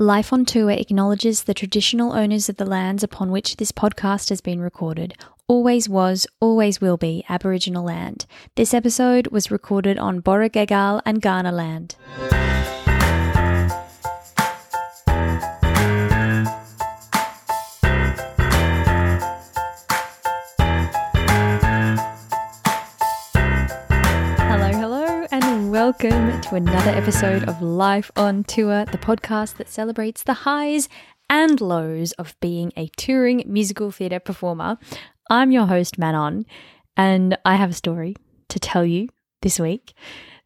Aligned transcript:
Life 0.00 0.32
on 0.32 0.46
Tour 0.46 0.70
acknowledges 0.70 1.42
the 1.42 1.52
traditional 1.52 2.14
owners 2.14 2.48
of 2.48 2.56
the 2.56 2.64
lands 2.64 3.02
upon 3.02 3.30
which 3.30 3.56
this 3.56 3.70
podcast 3.70 4.30
has 4.30 4.40
been 4.40 4.58
recorded. 4.58 5.12
Always 5.46 5.90
was, 5.90 6.26
always 6.40 6.80
will 6.80 6.96
be 6.96 7.22
Aboriginal 7.28 7.84
land. 7.84 8.24
This 8.54 8.72
episode 8.72 9.26
was 9.26 9.50
recorded 9.50 9.98
on 9.98 10.22
Borragagal 10.22 11.02
and 11.04 11.20
Kaurna 11.20 11.52
land. 11.52 11.96
Welcome 25.90 26.40
to 26.40 26.54
another 26.54 26.92
episode 26.92 27.48
of 27.48 27.60
Life 27.60 28.12
on 28.14 28.44
Tour, 28.44 28.84
the 28.84 28.96
podcast 28.96 29.56
that 29.56 29.68
celebrates 29.68 30.22
the 30.22 30.34
highs 30.34 30.88
and 31.28 31.60
lows 31.60 32.12
of 32.12 32.36
being 32.38 32.72
a 32.76 32.86
touring 32.96 33.42
musical 33.44 33.90
theatre 33.90 34.20
performer. 34.20 34.78
I'm 35.30 35.50
your 35.50 35.66
host, 35.66 35.98
Manon, 35.98 36.46
and 36.96 37.36
I 37.44 37.56
have 37.56 37.70
a 37.70 37.74
story 37.74 38.14
to 38.50 38.60
tell 38.60 38.84
you 38.84 39.08
this 39.42 39.58
week. 39.58 39.94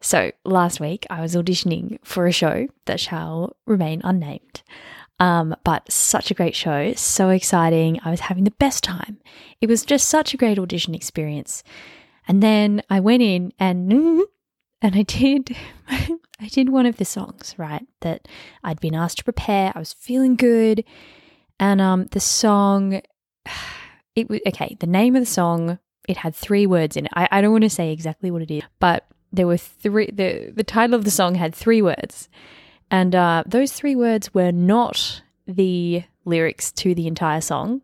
So, 0.01 0.31
last 0.45 0.79
week 0.79 1.05
I 1.11 1.21
was 1.21 1.35
auditioning 1.35 1.99
for 2.03 2.25
a 2.25 2.31
show 2.31 2.67
that 2.85 2.99
shall 2.99 3.55
remain 3.67 4.01
unnamed. 4.03 4.63
Um, 5.19 5.55
but 5.63 5.91
such 5.91 6.31
a 6.31 6.33
great 6.33 6.55
show, 6.55 6.93
so 6.93 7.29
exciting. 7.29 7.99
I 8.03 8.09
was 8.09 8.21
having 8.21 8.45
the 8.45 8.51
best 8.51 8.83
time. 8.83 9.19
It 9.61 9.69
was 9.69 9.85
just 9.85 10.09
such 10.09 10.33
a 10.33 10.37
great 10.37 10.57
audition 10.57 10.95
experience. 10.95 11.63
And 12.27 12.41
then 12.41 12.81
I 12.89 12.99
went 12.99 13.21
in 13.21 13.53
and 13.59 14.23
and 14.85 14.95
I 14.95 15.01
did 15.01 15.55
I 15.89 16.47
did 16.47 16.69
one 16.69 16.85
of 16.85 16.97
the 16.97 17.05
songs, 17.05 17.55
right, 17.57 17.87
that 18.01 18.27
I'd 18.63 18.79
been 18.79 18.93
asked 18.93 19.17
to 19.19 19.23
prepare. 19.23 19.71
I 19.73 19.79
was 19.79 19.93
feeling 19.93 20.35
good. 20.35 20.83
And 21.59 21.81
um 21.81 22.05
the 22.11 22.19
song 22.19 23.01
it 24.15 24.29
was 24.29 24.39
okay, 24.47 24.77
the 24.79 24.87
name 24.87 25.15
of 25.15 25.21
the 25.23 25.25
song, 25.25 25.79
it 26.07 26.17
had 26.17 26.35
three 26.35 26.67
words 26.67 26.95
in 26.95 27.05
it. 27.07 27.11
I, 27.15 27.27
I 27.31 27.41
don't 27.41 27.51
want 27.51 27.63
to 27.63 27.69
say 27.69 27.91
exactly 27.91 28.29
what 28.29 28.43
it 28.43 28.51
is, 28.51 28.63
but 28.79 29.07
there 29.33 29.47
were 29.47 29.57
three 29.57 30.11
the 30.11 30.53
the 30.55 30.63
title 30.63 30.95
of 30.95 31.03
the 31.03 31.11
song 31.11 31.35
had 31.35 31.55
three 31.55 31.81
words. 31.81 32.29
And 32.91 33.15
uh, 33.15 33.43
those 33.47 33.71
three 33.71 33.95
words 33.95 34.31
were 34.35 34.51
not 34.51 35.23
the 35.47 36.03
lyrics 36.23 36.71
to 36.73 36.93
the 36.93 37.07
entire 37.07 37.41
song, 37.41 37.81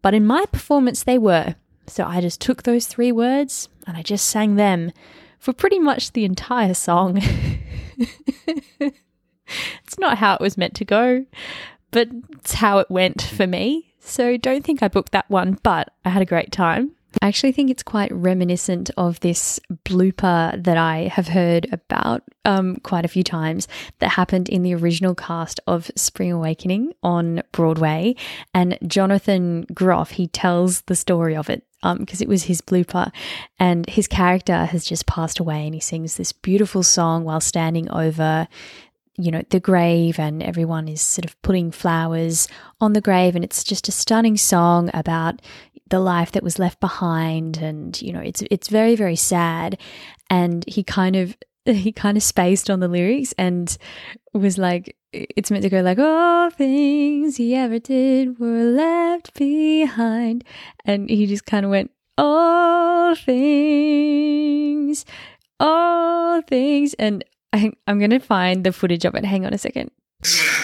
but 0.00 0.14
in 0.14 0.24
my 0.24 0.46
performance, 0.46 1.02
they 1.02 1.18
were. 1.18 1.56
So 1.88 2.04
I 2.04 2.20
just 2.20 2.40
took 2.40 2.62
those 2.62 2.86
three 2.86 3.10
words 3.10 3.68
and 3.86 3.96
I 3.96 4.02
just 4.02 4.26
sang 4.26 4.54
them 4.54 4.92
for 5.38 5.52
pretty 5.52 5.78
much 5.78 6.12
the 6.12 6.24
entire 6.24 6.74
song. 6.74 7.20
it's 8.80 9.98
not 9.98 10.18
how 10.18 10.34
it 10.34 10.40
was 10.40 10.58
meant 10.58 10.74
to 10.74 10.84
go, 10.84 11.24
but 11.90 12.08
it's 12.32 12.54
how 12.54 12.78
it 12.78 12.90
went 12.90 13.22
for 13.22 13.46
me. 13.46 13.94
So 14.00 14.36
don't 14.36 14.64
think 14.64 14.82
I 14.82 14.88
booked 14.88 15.12
that 15.12 15.30
one, 15.30 15.58
but 15.62 15.92
I 16.04 16.10
had 16.10 16.22
a 16.22 16.26
great 16.26 16.52
time. 16.52 16.95
I 17.22 17.28
actually 17.28 17.52
think 17.52 17.70
it's 17.70 17.82
quite 17.82 18.12
reminiscent 18.12 18.90
of 18.96 19.20
this 19.20 19.58
blooper 19.84 20.62
that 20.62 20.76
I 20.76 21.08
have 21.08 21.28
heard 21.28 21.66
about 21.72 22.22
um, 22.44 22.76
quite 22.76 23.04
a 23.04 23.08
few 23.08 23.22
times 23.22 23.68
that 23.98 24.10
happened 24.10 24.48
in 24.48 24.62
the 24.62 24.74
original 24.74 25.14
cast 25.14 25.58
of 25.66 25.90
Spring 25.96 26.32
Awakening 26.32 26.92
on 27.02 27.42
Broadway. 27.52 28.16
And 28.54 28.78
Jonathan 28.86 29.66
Groff, 29.74 30.12
he 30.12 30.28
tells 30.28 30.82
the 30.82 30.96
story 30.96 31.36
of 31.36 31.48
it 31.48 31.64
because 31.82 32.20
um, 32.20 32.24
it 32.24 32.28
was 32.28 32.44
his 32.44 32.60
blooper. 32.60 33.10
And 33.58 33.88
his 33.88 34.06
character 34.06 34.64
has 34.64 34.84
just 34.84 35.06
passed 35.06 35.38
away 35.38 35.64
and 35.64 35.74
he 35.74 35.80
sings 35.80 36.16
this 36.16 36.32
beautiful 36.32 36.82
song 36.82 37.24
while 37.24 37.40
standing 37.40 37.90
over 37.90 38.48
you 39.18 39.30
know, 39.30 39.42
the 39.48 39.60
grave, 39.60 40.18
and 40.18 40.42
everyone 40.42 40.88
is 40.88 41.00
sort 41.00 41.24
of 41.24 41.40
putting 41.40 41.70
flowers 41.70 42.48
on 42.80 42.92
the 42.92 43.00
grave. 43.00 43.34
And 43.34 43.44
it's 43.44 43.64
just 43.64 43.88
a 43.88 43.92
stunning 43.92 44.36
song 44.36 44.90
about 44.92 45.40
the 45.88 46.00
life 46.00 46.32
that 46.32 46.42
was 46.42 46.58
left 46.58 46.80
behind. 46.80 47.58
And, 47.58 48.00
you 48.00 48.12
know, 48.12 48.20
it's, 48.20 48.42
it's 48.50 48.68
very, 48.68 48.96
very 48.96 49.16
sad. 49.16 49.78
And 50.28 50.64
he 50.66 50.82
kind 50.82 51.16
of, 51.16 51.36
he 51.64 51.92
kind 51.92 52.16
of 52.16 52.22
spaced 52.22 52.70
on 52.70 52.80
the 52.80 52.88
lyrics 52.88 53.34
and 53.38 53.76
was 54.32 54.58
like, 54.58 54.96
it's 55.12 55.50
meant 55.50 55.62
to 55.62 55.70
go 55.70 55.80
like, 55.80 55.98
all 55.98 56.50
things 56.50 57.36
he 57.36 57.54
ever 57.54 57.78
did 57.78 58.38
were 58.38 58.64
left 58.64 59.34
behind. 59.34 60.44
And 60.84 61.08
he 61.08 61.26
just 61.26 61.46
kind 61.46 61.64
of 61.64 61.70
went, 61.70 61.90
all 62.18 63.14
things, 63.14 65.04
all 65.60 66.42
things. 66.42 66.94
And 66.94 67.24
I, 67.52 67.72
I'm 67.86 67.98
going 67.98 68.10
to 68.10 68.18
find 68.18 68.64
the 68.64 68.72
footage 68.72 69.04
of 69.04 69.14
it. 69.14 69.24
Hang 69.24 69.46
on 69.46 69.54
a 69.54 69.58
second. 69.58 69.90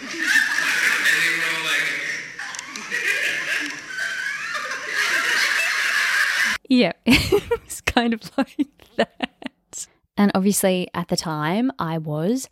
And 0.00 0.10
they 0.10 1.30
were 1.36 1.44
all 1.56 1.64
like. 1.64 1.86
Yeah, 6.68 6.92
it 7.06 7.64
was 7.64 7.80
kind 7.82 8.14
of 8.14 8.30
like 8.36 8.68
that. 8.96 9.86
And 10.16 10.32
obviously, 10.34 10.88
at 10.94 11.08
the 11.08 11.16
time, 11.16 11.70
I 11.78 11.98
was 11.98 12.48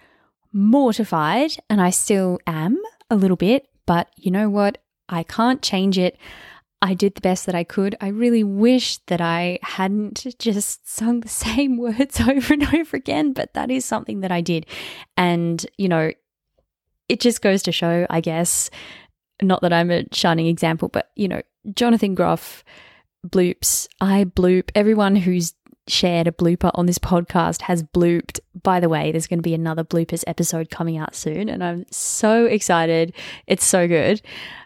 mortified, 0.53 1.53
and 1.70 1.80
I 1.80 1.91
still 1.91 2.38
am 2.47 2.80
a 3.10 3.16
little 3.16 3.36
bit, 3.36 3.69
but 3.86 4.09
you 4.16 4.30
know 4.30 4.50
what? 4.50 4.78
I 5.09 5.22
can't 5.22 5.62
change 5.62 5.98
it. 5.98 6.16
I 6.80 6.94
did 6.94 7.14
the 7.14 7.20
best 7.20 7.47
that 7.47 7.54
I 7.54 7.62
could. 7.62 7.94
I 8.00 8.09
really 8.09 8.42
wish 8.42 8.98
that 9.06 9.20
I 9.20 9.60
hadn't 9.62 10.26
just 10.38 10.88
sung 10.88 11.20
the 11.20 11.28
same 11.47 11.76
words 11.76 12.20
over 12.28 12.54
and 12.54 12.74
over 12.74 12.97
again, 12.97 13.32
but 13.32 13.54
that 13.54 13.70
is 13.70 13.84
something 13.84 14.20
that 14.20 14.32
I 14.32 14.41
did. 14.41 14.66
And, 15.16 15.64
you 15.78 15.88
know, 15.88 16.12
it 17.08 17.20
just 17.20 17.42
goes 17.42 17.62
to 17.64 17.72
show, 17.72 18.06
I 18.10 18.20
guess, 18.20 18.70
not 19.41 19.62
that 19.62 19.72
I'm 19.72 19.91
a 19.91 20.04
shining 20.12 20.47
example, 20.47 20.88
but, 20.88 21.10
you 21.16 21.28
know, 21.28 21.42
Jonathan 21.74 22.15
Groff 22.15 22.65
bloops. 23.27 23.88
I 24.00 24.24
bloop. 24.24 24.71
Everyone 24.74 25.16
who's 25.16 25.54
shared 25.88 26.28
a 26.28 26.32
blooper 26.32 26.71
on 26.74 26.86
this 26.86 26.98
podcast 26.98 27.62
has 27.62 27.82
blooped. 27.82 28.41
By 28.62 28.80
the 28.80 28.88
way, 28.88 29.10
there's 29.10 29.27
going 29.27 29.41
to 29.41 29.42
be 29.42 29.54
another 29.54 29.84
bloopers 29.84 30.24
episode 30.27 30.71
coming 30.71 30.97
out 30.97 31.15
soon, 31.15 31.48
and 31.48 31.62
I'm 31.62 31.84
so 31.91 32.47
excited. 32.47 33.15
It's 33.47 33.65
so 33.65 33.88
good. 33.88 34.22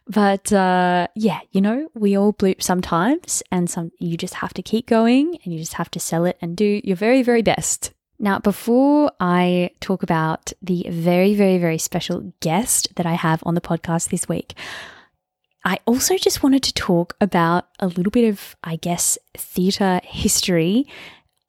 But 0.06 0.52
uh, 0.52 1.08
yeah, 1.14 1.40
you 1.52 1.60
know, 1.60 1.88
we 1.94 2.16
all 2.16 2.32
bloop 2.32 2.62
sometimes, 2.62 3.42
and 3.50 3.68
some 3.68 3.92
you 3.98 4.16
just 4.16 4.34
have 4.34 4.54
to 4.54 4.62
keep 4.62 4.86
going, 4.86 5.38
and 5.42 5.52
you 5.52 5.58
just 5.58 5.74
have 5.74 5.90
to 5.92 6.00
sell 6.00 6.24
it 6.24 6.36
and 6.40 6.56
do 6.56 6.80
your 6.84 6.96
very, 6.96 7.22
very 7.22 7.42
best. 7.42 7.92
Now, 8.18 8.38
before 8.38 9.12
I 9.20 9.70
talk 9.80 10.02
about 10.02 10.52
the 10.62 10.86
very, 10.88 11.34
very, 11.34 11.58
very 11.58 11.78
special 11.78 12.32
guest 12.40 12.94
that 12.96 13.06
I 13.06 13.14
have 13.14 13.42
on 13.44 13.54
the 13.54 13.60
podcast 13.60 14.08
this 14.08 14.28
week, 14.28 14.54
I 15.64 15.80
also 15.84 16.16
just 16.16 16.42
wanted 16.42 16.62
to 16.64 16.74
talk 16.74 17.16
about 17.20 17.66
a 17.78 17.88
little 17.88 18.10
bit 18.10 18.28
of, 18.28 18.56
I 18.62 18.76
guess, 18.76 19.18
theatre 19.36 20.00
history 20.04 20.86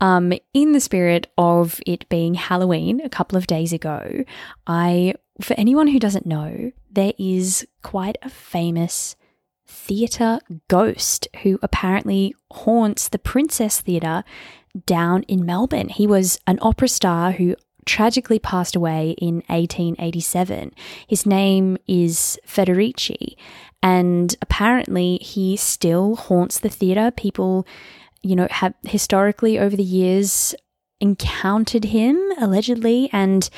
um, 0.01 0.33
in 0.53 0.73
the 0.73 0.79
spirit 0.79 1.27
of 1.37 1.79
it 1.85 2.07
being 2.09 2.33
Halloween 2.33 2.99
a 3.01 3.09
couple 3.09 3.37
of 3.37 3.47
days 3.47 3.73
ago. 3.73 4.23
I, 4.65 5.13
for 5.39 5.53
anyone 5.53 5.87
who 5.87 5.99
doesn't 5.99 6.25
know, 6.25 6.71
there 6.91 7.13
is 7.17 7.67
quite 7.83 8.17
a 8.21 8.29
famous 8.29 9.15
theatre 9.67 10.39
ghost 10.67 11.27
who 11.43 11.59
apparently 11.61 12.33
haunts 12.51 13.09
the 13.09 13.19
Princess 13.19 13.81
Theatre 13.81 14.23
down 14.85 15.23
in 15.23 15.45
Melbourne. 15.45 15.89
He 15.89 16.07
was 16.07 16.39
an 16.47 16.59
opera 16.61 16.87
star 16.87 17.31
who 17.31 17.55
tragically 17.85 18.37
passed 18.37 18.75
away 18.75 19.15
in 19.17 19.35
1887. 19.47 20.73
His 21.07 21.25
name 21.25 21.77
is 21.87 22.37
Federici, 22.45 23.35
and 23.81 24.35
apparently 24.41 25.17
he 25.17 25.55
still 25.57 26.15
haunts 26.15 26.59
the 26.59 26.69
theatre. 26.69 27.11
People, 27.11 27.65
you 28.21 28.35
know, 28.35 28.47
have 28.51 28.73
historically 28.83 29.57
over 29.57 29.75
the 29.75 29.83
years 29.83 30.53
encountered 30.99 31.85
him 31.85 32.19
allegedly, 32.39 33.09
and 33.13 33.49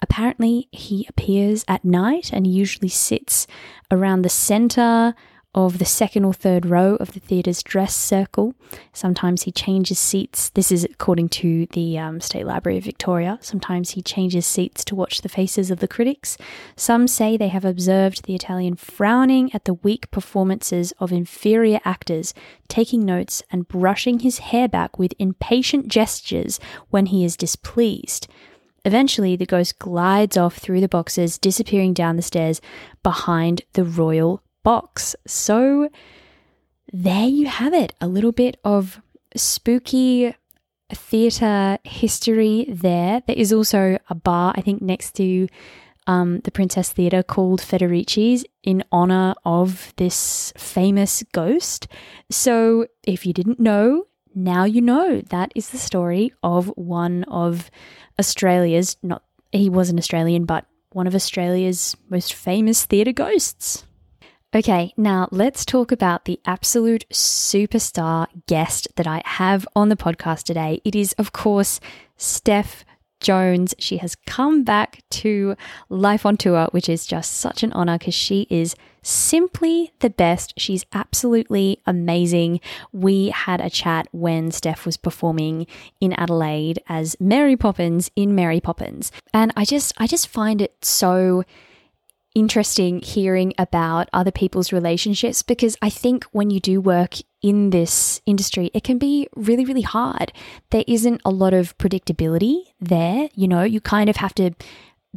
apparently 0.00 0.68
he 0.72 1.06
appears 1.08 1.64
at 1.68 1.84
night 1.84 2.30
and 2.32 2.46
usually 2.46 2.88
sits 2.88 3.46
around 3.90 4.22
the 4.22 4.28
center 4.28 5.14
of 5.54 5.78
the 5.78 5.84
second 5.84 6.24
or 6.24 6.34
third 6.34 6.66
row 6.66 6.96
of 6.96 7.12
the 7.12 7.20
theatre's 7.20 7.62
dress 7.62 7.94
circle. 7.94 8.54
Sometimes 8.92 9.42
he 9.42 9.52
changes 9.52 9.98
seats. 9.98 10.50
This 10.50 10.72
is 10.72 10.84
according 10.84 11.28
to 11.30 11.66
the 11.66 11.96
um, 11.98 12.20
State 12.20 12.46
Library 12.46 12.78
of 12.78 12.84
Victoria. 12.84 13.38
Sometimes 13.40 13.90
he 13.90 14.02
changes 14.02 14.46
seats 14.46 14.84
to 14.86 14.94
watch 14.94 15.22
the 15.22 15.28
faces 15.28 15.70
of 15.70 15.78
the 15.78 15.88
critics. 15.88 16.36
Some 16.76 17.06
say 17.06 17.36
they 17.36 17.48
have 17.48 17.64
observed 17.64 18.24
the 18.24 18.34
Italian 18.34 18.74
frowning 18.74 19.54
at 19.54 19.64
the 19.64 19.74
weak 19.74 20.10
performances 20.10 20.92
of 20.98 21.12
inferior 21.12 21.80
actors, 21.84 22.34
taking 22.66 23.04
notes 23.04 23.42
and 23.50 23.68
brushing 23.68 24.20
his 24.20 24.38
hair 24.38 24.68
back 24.68 24.98
with 24.98 25.14
impatient 25.18 25.86
gestures 25.86 26.58
when 26.90 27.06
he 27.06 27.24
is 27.24 27.36
displeased. 27.36 28.26
Eventually, 28.84 29.34
the 29.34 29.46
ghost 29.46 29.78
glides 29.78 30.36
off 30.36 30.56
through 30.56 30.80
the 30.80 30.88
boxes, 30.88 31.38
disappearing 31.38 31.94
down 31.94 32.16
the 32.16 32.22
stairs 32.22 32.60
behind 33.02 33.62
the 33.72 33.84
royal 33.84 34.42
box. 34.64 35.14
So 35.26 35.88
there 36.92 37.28
you 37.28 37.46
have 37.46 37.72
it 37.72 37.94
a 38.00 38.08
little 38.08 38.32
bit 38.32 38.56
of 38.64 39.00
spooky 39.36 40.34
theatre 40.92 41.78
history 41.84 42.66
there. 42.68 43.22
There 43.26 43.36
is 43.36 43.52
also 43.52 43.98
a 44.08 44.14
bar, 44.14 44.54
I 44.56 44.60
think, 44.60 44.82
next 44.82 45.12
to 45.16 45.48
um, 46.06 46.40
the 46.40 46.50
Princess 46.50 46.92
Theatre 46.92 47.22
called 47.22 47.60
Federici's 47.60 48.44
in 48.62 48.84
honor 48.92 49.34
of 49.44 49.94
this 49.96 50.52
famous 50.56 51.22
ghost. 51.32 51.88
So 52.30 52.86
if 53.04 53.24
you 53.24 53.32
didn't 53.32 53.60
know, 53.60 54.04
now 54.34 54.64
you 54.64 54.80
know 54.80 55.20
that 55.30 55.52
is 55.54 55.70
the 55.70 55.78
story 55.78 56.32
of 56.42 56.66
one 56.76 57.24
of 57.24 57.70
Australia's, 58.18 58.96
not, 59.02 59.22
he 59.52 59.70
was 59.70 59.88
an 59.88 59.98
Australian, 59.98 60.44
but 60.44 60.66
one 60.92 61.06
of 61.06 61.14
Australia's 61.14 61.96
most 62.08 62.34
famous 62.34 62.84
theatre 62.84 63.12
ghosts. 63.12 63.84
Okay, 64.56 64.94
now 64.96 65.26
let's 65.32 65.64
talk 65.64 65.90
about 65.90 66.26
the 66.26 66.38
absolute 66.46 67.04
superstar 67.12 68.28
guest 68.46 68.86
that 68.94 69.04
I 69.04 69.20
have 69.24 69.66
on 69.74 69.88
the 69.88 69.96
podcast 69.96 70.44
today. 70.44 70.80
It 70.84 70.94
is, 70.94 71.12
of 71.14 71.32
course, 71.32 71.80
Stef 72.16 72.84
Jones. 73.18 73.74
She 73.80 73.96
has 73.96 74.14
come 74.14 74.62
back 74.62 75.02
to 75.10 75.56
Life 75.88 76.24
on 76.24 76.36
Tour, 76.36 76.68
which 76.70 76.88
is 76.88 77.04
just 77.04 77.32
such 77.32 77.64
an 77.64 77.72
honor 77.72 77.98
because 77.98 78.14
she 78.14 78.46
is 78.48 78.76
simply 79.02 79.92
the 79.98 80.10
best. 80.10 80.54
She's 80.56 80.86
absolutely 80.92 81.80
amazing. 81.84 82.60
We 82.92 83.30
had 83.30 83.60
a 83.60 83.68
chat 83.68 84.06
when 84.12 84.52
Stef 84.52 84.86
was 84.86 84.96
performing 84.96 85.66
in 86.00 86.12
Adelaide 86.12 86.80
as 86.88 87.16
Mary 87.18 87.56
Poppins 87.56 88.08
in 88.14 88.36
Mary 88.36 88.60
Poppins. 88.60 89.10
And 89.32 89.52
I 89.56 89.64
just 89.64 89.92
I 89.98 90.06
just 90.06 90.28
find 90.28 90.62
it 90.62 90.76
so 90.84 91.42
interesting 92.34 93.00
hearing 93.00 93.52
about 93.58 94.08
other 94.12 94.30
people's 94.30 94.72
relationships 94.72 95.42
because 95.42 95.76
I 95.80 95.90
think 95.90 96.24
when 96.32 96.50
you 96.50 96.60
do 96.60 96.80
work 96.80 97.16
in 97.42 97.70
this 97.70 98.20
industry, 98.26 98.70
it 98.74 98.84
can 98.84 98.98
be 98.98 99.28
really, 99.36 99.64
really 99.64 99.82
hard. 99.82 100.32
There 100.70 100.84
isn't 100.86 101.20
a 101.24 101.30
lot 101.30 101.54
of 101.54 101.76
predictability 101.78 102.56
there. 102.80 103.28
You 103.34 103.48
know, 103.48 103.62
you 103.62 103.80
kind 103.80 104.10
of 104.10 104.16
have 104.16 104.34
to 104.36 104.52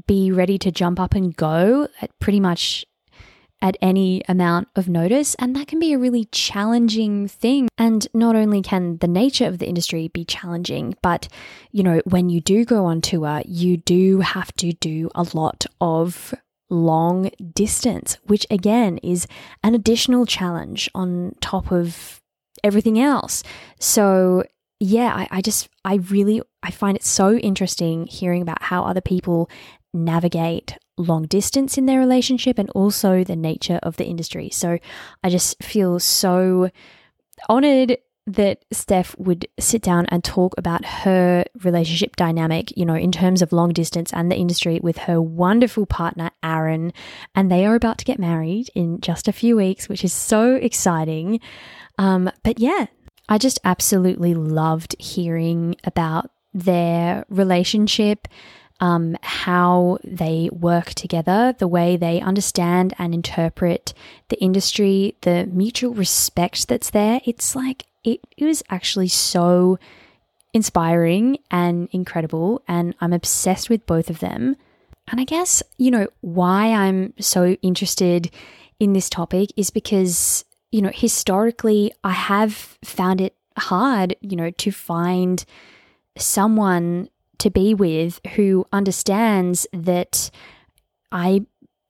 be 0.06 0.32
ready 0.32 0.58
to 0.60 0.72
jump 0.72 1.00
up 1.00 1.16
and 1.16 1.36
go 1.36 1.88
at 2.02 2.18
pretty 2.20 2.40
much 2.40 2.86
at 3.62 3.78
any 3.82 4.22
amount 4.28 4.68
of 4.76 4.88
notice. 4.88 5.36
And 5.36 5.56
that 5.56 5.68
can 5.68 5.80
be 5.80 5.94
a 5.94 5.98
really 5.98 6.26
challenging 6.26 7.28
thing. 7.28 7.70
And 7.78 8.08
not 8.14 8.36
only 8.36 8.62
can 8.62 8.98
the 8.98 9.08
nature 9.08 9.46
of 9.48 9.58
the 9.58 9.68
industry 9.68 10.10
be 10.10 10.26
challenging, 10.26 10.96
but, 11.02 11.28
you 11.72 11.82
know, 11.82 12.02
when 12.06 12.30
you 12.30 12.40
do 12.40 12.66
go 12.66 12.86
on 12.86 13.02
tour, 13.02 13.42
you 13.46 13.78
do 13.78 14.20
have 14.20 14.54
to 14.58 14.74
do 14.74 15.10
a 15.16 15.26
lot 15.34 15.66
of 15.82 16.36
long 16.70 17.30
distance, 17.54 18.18
which 18.26 18.46
again 18.50 18.98
is 19.00 19.28
an 19.64 19.76
additional 19.76 20.26
challenge 20.26 20.90
on 20.94 21.36
top 21.42 21.72
of 21.72 22.22
everything 22.64 23.00
else. 23.00 23.44
So, 23.80 24.44
yeah, 24.80 25.14
I, 25.14 25.28
I, 25.32 25.42
just, 25.42 25.70
I 25.86 25.96
really, 25.96 26.42
I 26.62 26.72
find 26.72 26.96
it 26.96 27.04
so 27.04 27.36
interesting 27.36 28.08
hearing 28.08 28.42
about 28.42 28.62
how 28.62 28.84
other 28.84 29.02
people 29.02 29.50
navigate 29.94 30.78
long 30.98 31.26
distance 31.26 31.78
in 31.78 31.86
their 31.86 32.00
relationship 32.00 32.58
and 32.60 32.70
also 32.72 33.24
the 33.24 33.36
nature 33.36 33.80
of 33.84 33.98
the 33.98 34.06
industry. 34.06 34.50
So, 34.52 34.78
I 35.24 35.30
just 35.30 35.62
feel 35.64 36.00
so 36.00 36.70
honored 37.50 37.98
that 38.28 38.66
Stef 38.74 39.18
would 39.18 39.48
sit 39.58 39.82
down 39.82 40.06
and 40.08 40.22
talk 40.22 40.54
about 40.58 40.84
her 40.86 41.46
relationship 41.64 42.18
dynamic, 42.18 42.76
you 42.78 42.86
know, 42.86 42.96
in 42.96 43.12
terms 43.12 43.42
of 43.42 43.54
long 43.54 43.72
distance 43.72 44.12
and 44.12 44.30
the 44.30 44.36
industry 44.36 44.82
with 44.84 44.98
her 45.00 45.22
wonderful 45.22 45.86
partner, 45.86 46.30
Aaron. 46.44 46.92
And 47.34 47.50
they 47.50 47.66
are 47.66 47.76
about 47.76 47.98
to 48.00 48.06
get 48.06 48.20
married 48.20 48.70
in 48.76 49.00
just 49.00 49.30
a 49.30 49.34
few 49.34 49.56
weeks, 49.56 49.88
which 49.88 50.04
is 50.04 50.12
so 50.12 50.56
exciting. 50.56 51.40
Um, 51.98 52.30
but 52.44 52.60
yeah, 52.60 52.88
I 53.30 53.38
just 53.38 53.60
absolutely 53.64 54.34
loved 54.34 54.96
hearing 55.00 55.78
about 55.86 56.30
their 56.54 57.26
relationship. 57.30 58.28
Um, 58.80 59.18
how 59.24 59.98
they 60.04 60.52
work 60.52 60.94
together, 60.94 61.56
the 61.58 61.68
way 61.68 61.98
they 61.98 62.22
understand 62.22 62.94
and 63.00 63.12
interpret 63.12 63.96
the 64.30 64.40
industry, 64.40 65.16
the 65.22 65.50
mutual 65.52 65.96
respect 65.96 66.68
that's 66.68 66.92
there. 66.92 67.20
It's 67.26 67.56
like 67.56 67.88
it, 68.04 68.22
it 68.38 68.46
was 68.46 68.64
actually 68.70 69.08
so 69.08 69.78
inspiring 70.54 71.38
and 71.52 71.90
incredible. 71.92 72.62
And 72.68 72.96
I'm 73.02 73.14
obsessed 73.14 73.70
with 73.70 73.86
both 73.86 74.10
of 74.10 74.20
them. 74.20 74.56
And 75.10 75.22
I 75.22 75.24
guess, 75.24 75.64
you 75.78 75.92
know, 75.92 76.08
why 76.22 76.74
I'm 76.74 77.14
so 77.20 77.58
interested 77.62 78.30
in 78.80 78.94
this 78.94 79.10
topic 79.10 79.50
is 79.56 79.70
because, 79.70 80.44
you 80.72 80.82
know, 80.82 80.92
historically, 80.94 81.92
I 82.04 82.12
have 82.12 82.78
found 82.84 83.22
it 83.22 83.36
hard, 83.58 84.16
you 84.22 84.36
know, 84.36 84.52
to 84.52 84.72
find 84.72 85.44
someone 86.18 87.10
to 87.40 87.50
be 87.50 87.74
with 87.74 88.20
who 88.36 88.66
understands 88.74 89.68
that 89.72 90.30
I 91.12 91.46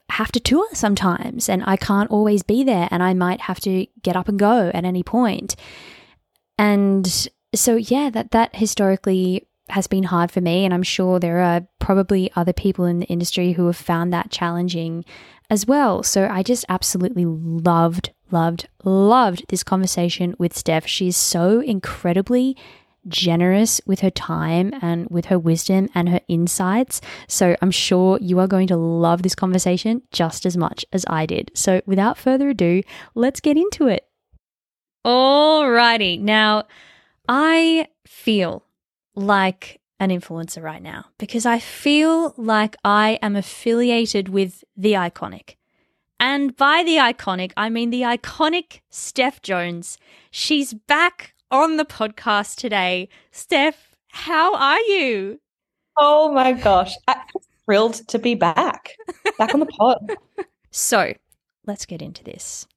have 0.10 0.32
to 0.32 0.40
tour 0.40 0.68
sometimes 0.74 1.50
and 1.50 1.64
I 1.66 1.76
can't 1.76 2.10
always 2.10 2.44
be 2.44 2.64
there 2.64 2.88
and 2.92 3.04
I 3.04 3.14
might 3.14 3.42
have 3.42 3.60
to 3.62 3.88
get 4.02 4.16
up 4.16 4.28
and 4.28 4.40
go 4.40 4.72
at 4.74 4.86
any 4.86 5.04
point. 5.04 5.56
And 6.58 7.30
so, 7.54 7.76
yeah, 7.76 8.10
that, 8.12 8.32
that 8.32 8.56
historically 8.56 9.48
has 9.70 9.88
been 9.88 10.04
hard 10.04 10.32
for 10.32 10.42
me. 10.42 10.66
And 10.66 10.74
I'm 10.74 10.84
sure 10.84 11.20
there 11.20 11.40
are 11.40 11.68
probably 11.80 12.32
other 12.36 12.54
people 12.54 12.86
in 12.86 13.00
the 13.00 13.08
industry 13.08 13.54
who 13.54 13.66
have 13.68 13.76
found 13.76 14.14
that 14.14 14.32
challenging 14.32 15.06
as 15.50 15.66
well. 15.66 16.04
So 16.04 16.28
I 16.30 16.44
just 16.44 16.66
absolutely 16.70 17.26
loved, 17.26 18.12
loved, 18.32 18.68
loved 18.84 19.46
this 19.50 19.64
conversation 19.64 20.36
with 20.38 20.54
Stef. 20.54 20.88
She's 20.88 21.18
so 21.18 21.62
incredibly 21.62 22.58
generous 23.08 23.80
with 23.86 24.02
her 24.02 24.10
time 24.10 24.74
and 24.82 25.08
with 25.10 25.26
her 25.26 25.40
wisdom 25.40 25.88
and 25.96 26.10
her 26.10 26.22
insights. 26.28 27.00
So 27.28 27.56
I'm 27.62 27.72
sure 27.72 28.18
you 28.22 28.40
are 28.40 28.48
going 28.48 28.68
to 28.68 28.78
love 28.78 29.24
this 29.24 29.36
conversation 29.36 30.02
just 30.12 30.46
as 30.46 30.58
much 30.58 30.86
as 30.92 31.06
I 31.08 31.26
did. 31.26 31.52
So 31.54 31.82
without 31.86 32.18
further 32.18 32.50
ado, 32.50 32.84
let's 33.16 33.40
get 33.40 33.58
into 33.58 33.88
it. 33.88 34.07
Alrighty. 35.08 36.20
Now, 36.20 36.66
I 37.30 37.88
feel 38.06 38.66
like 39.16 39.80
an 40.02 40.10
influencer 40.10 40.62
right 40.62 40.82
now 40.82 41.06
because 41.18 41.46
I 41.46 41.60
feel 41.60 42.34
like 42.36 42.76
I 42.84 43.18
am 43.22 43.38
affiliated 43.38 44.28
with 44.28 44.66
the 44.76 44.94
iconic. 44.94 45.56
And 46.20 46.58
by 46.58 46.84
the 46.84 46.98
iconic, 46.98 47.54
I 47.56 47.70
mean 47.70 47.90
the 47.90 48.02
iconic 48.02 48.82
Stef 48.92 49.42
Jones. 49.42 49.98
She's 50.30 50.74
back 50.74 51.34
on 51.52 51.78
the 51.78 51.86
podcast 51.86 52.58
today. 52.58 53.08
Stef, 53.32 53.76
how 54.10 54.56
are 54.56 54.82
you? 54.82 55.40
Oh 55.96 56.34
my 56.34 56.52
gosh. 56.52 56.94
I'm 57.08 57.22
thrilled 57.64 58.06
to 58.10 58.20
be 58.20 58.36
back. 58.36 58.98
Back 59.38 59.54
on 59.54 59.62
the 59.62 59.68
pod. 59.68 60.18
so 60.72 61.14
let's 61.66 61.86
get 61.86 62.02
into 62.02 62.26
this. 62.26 62.68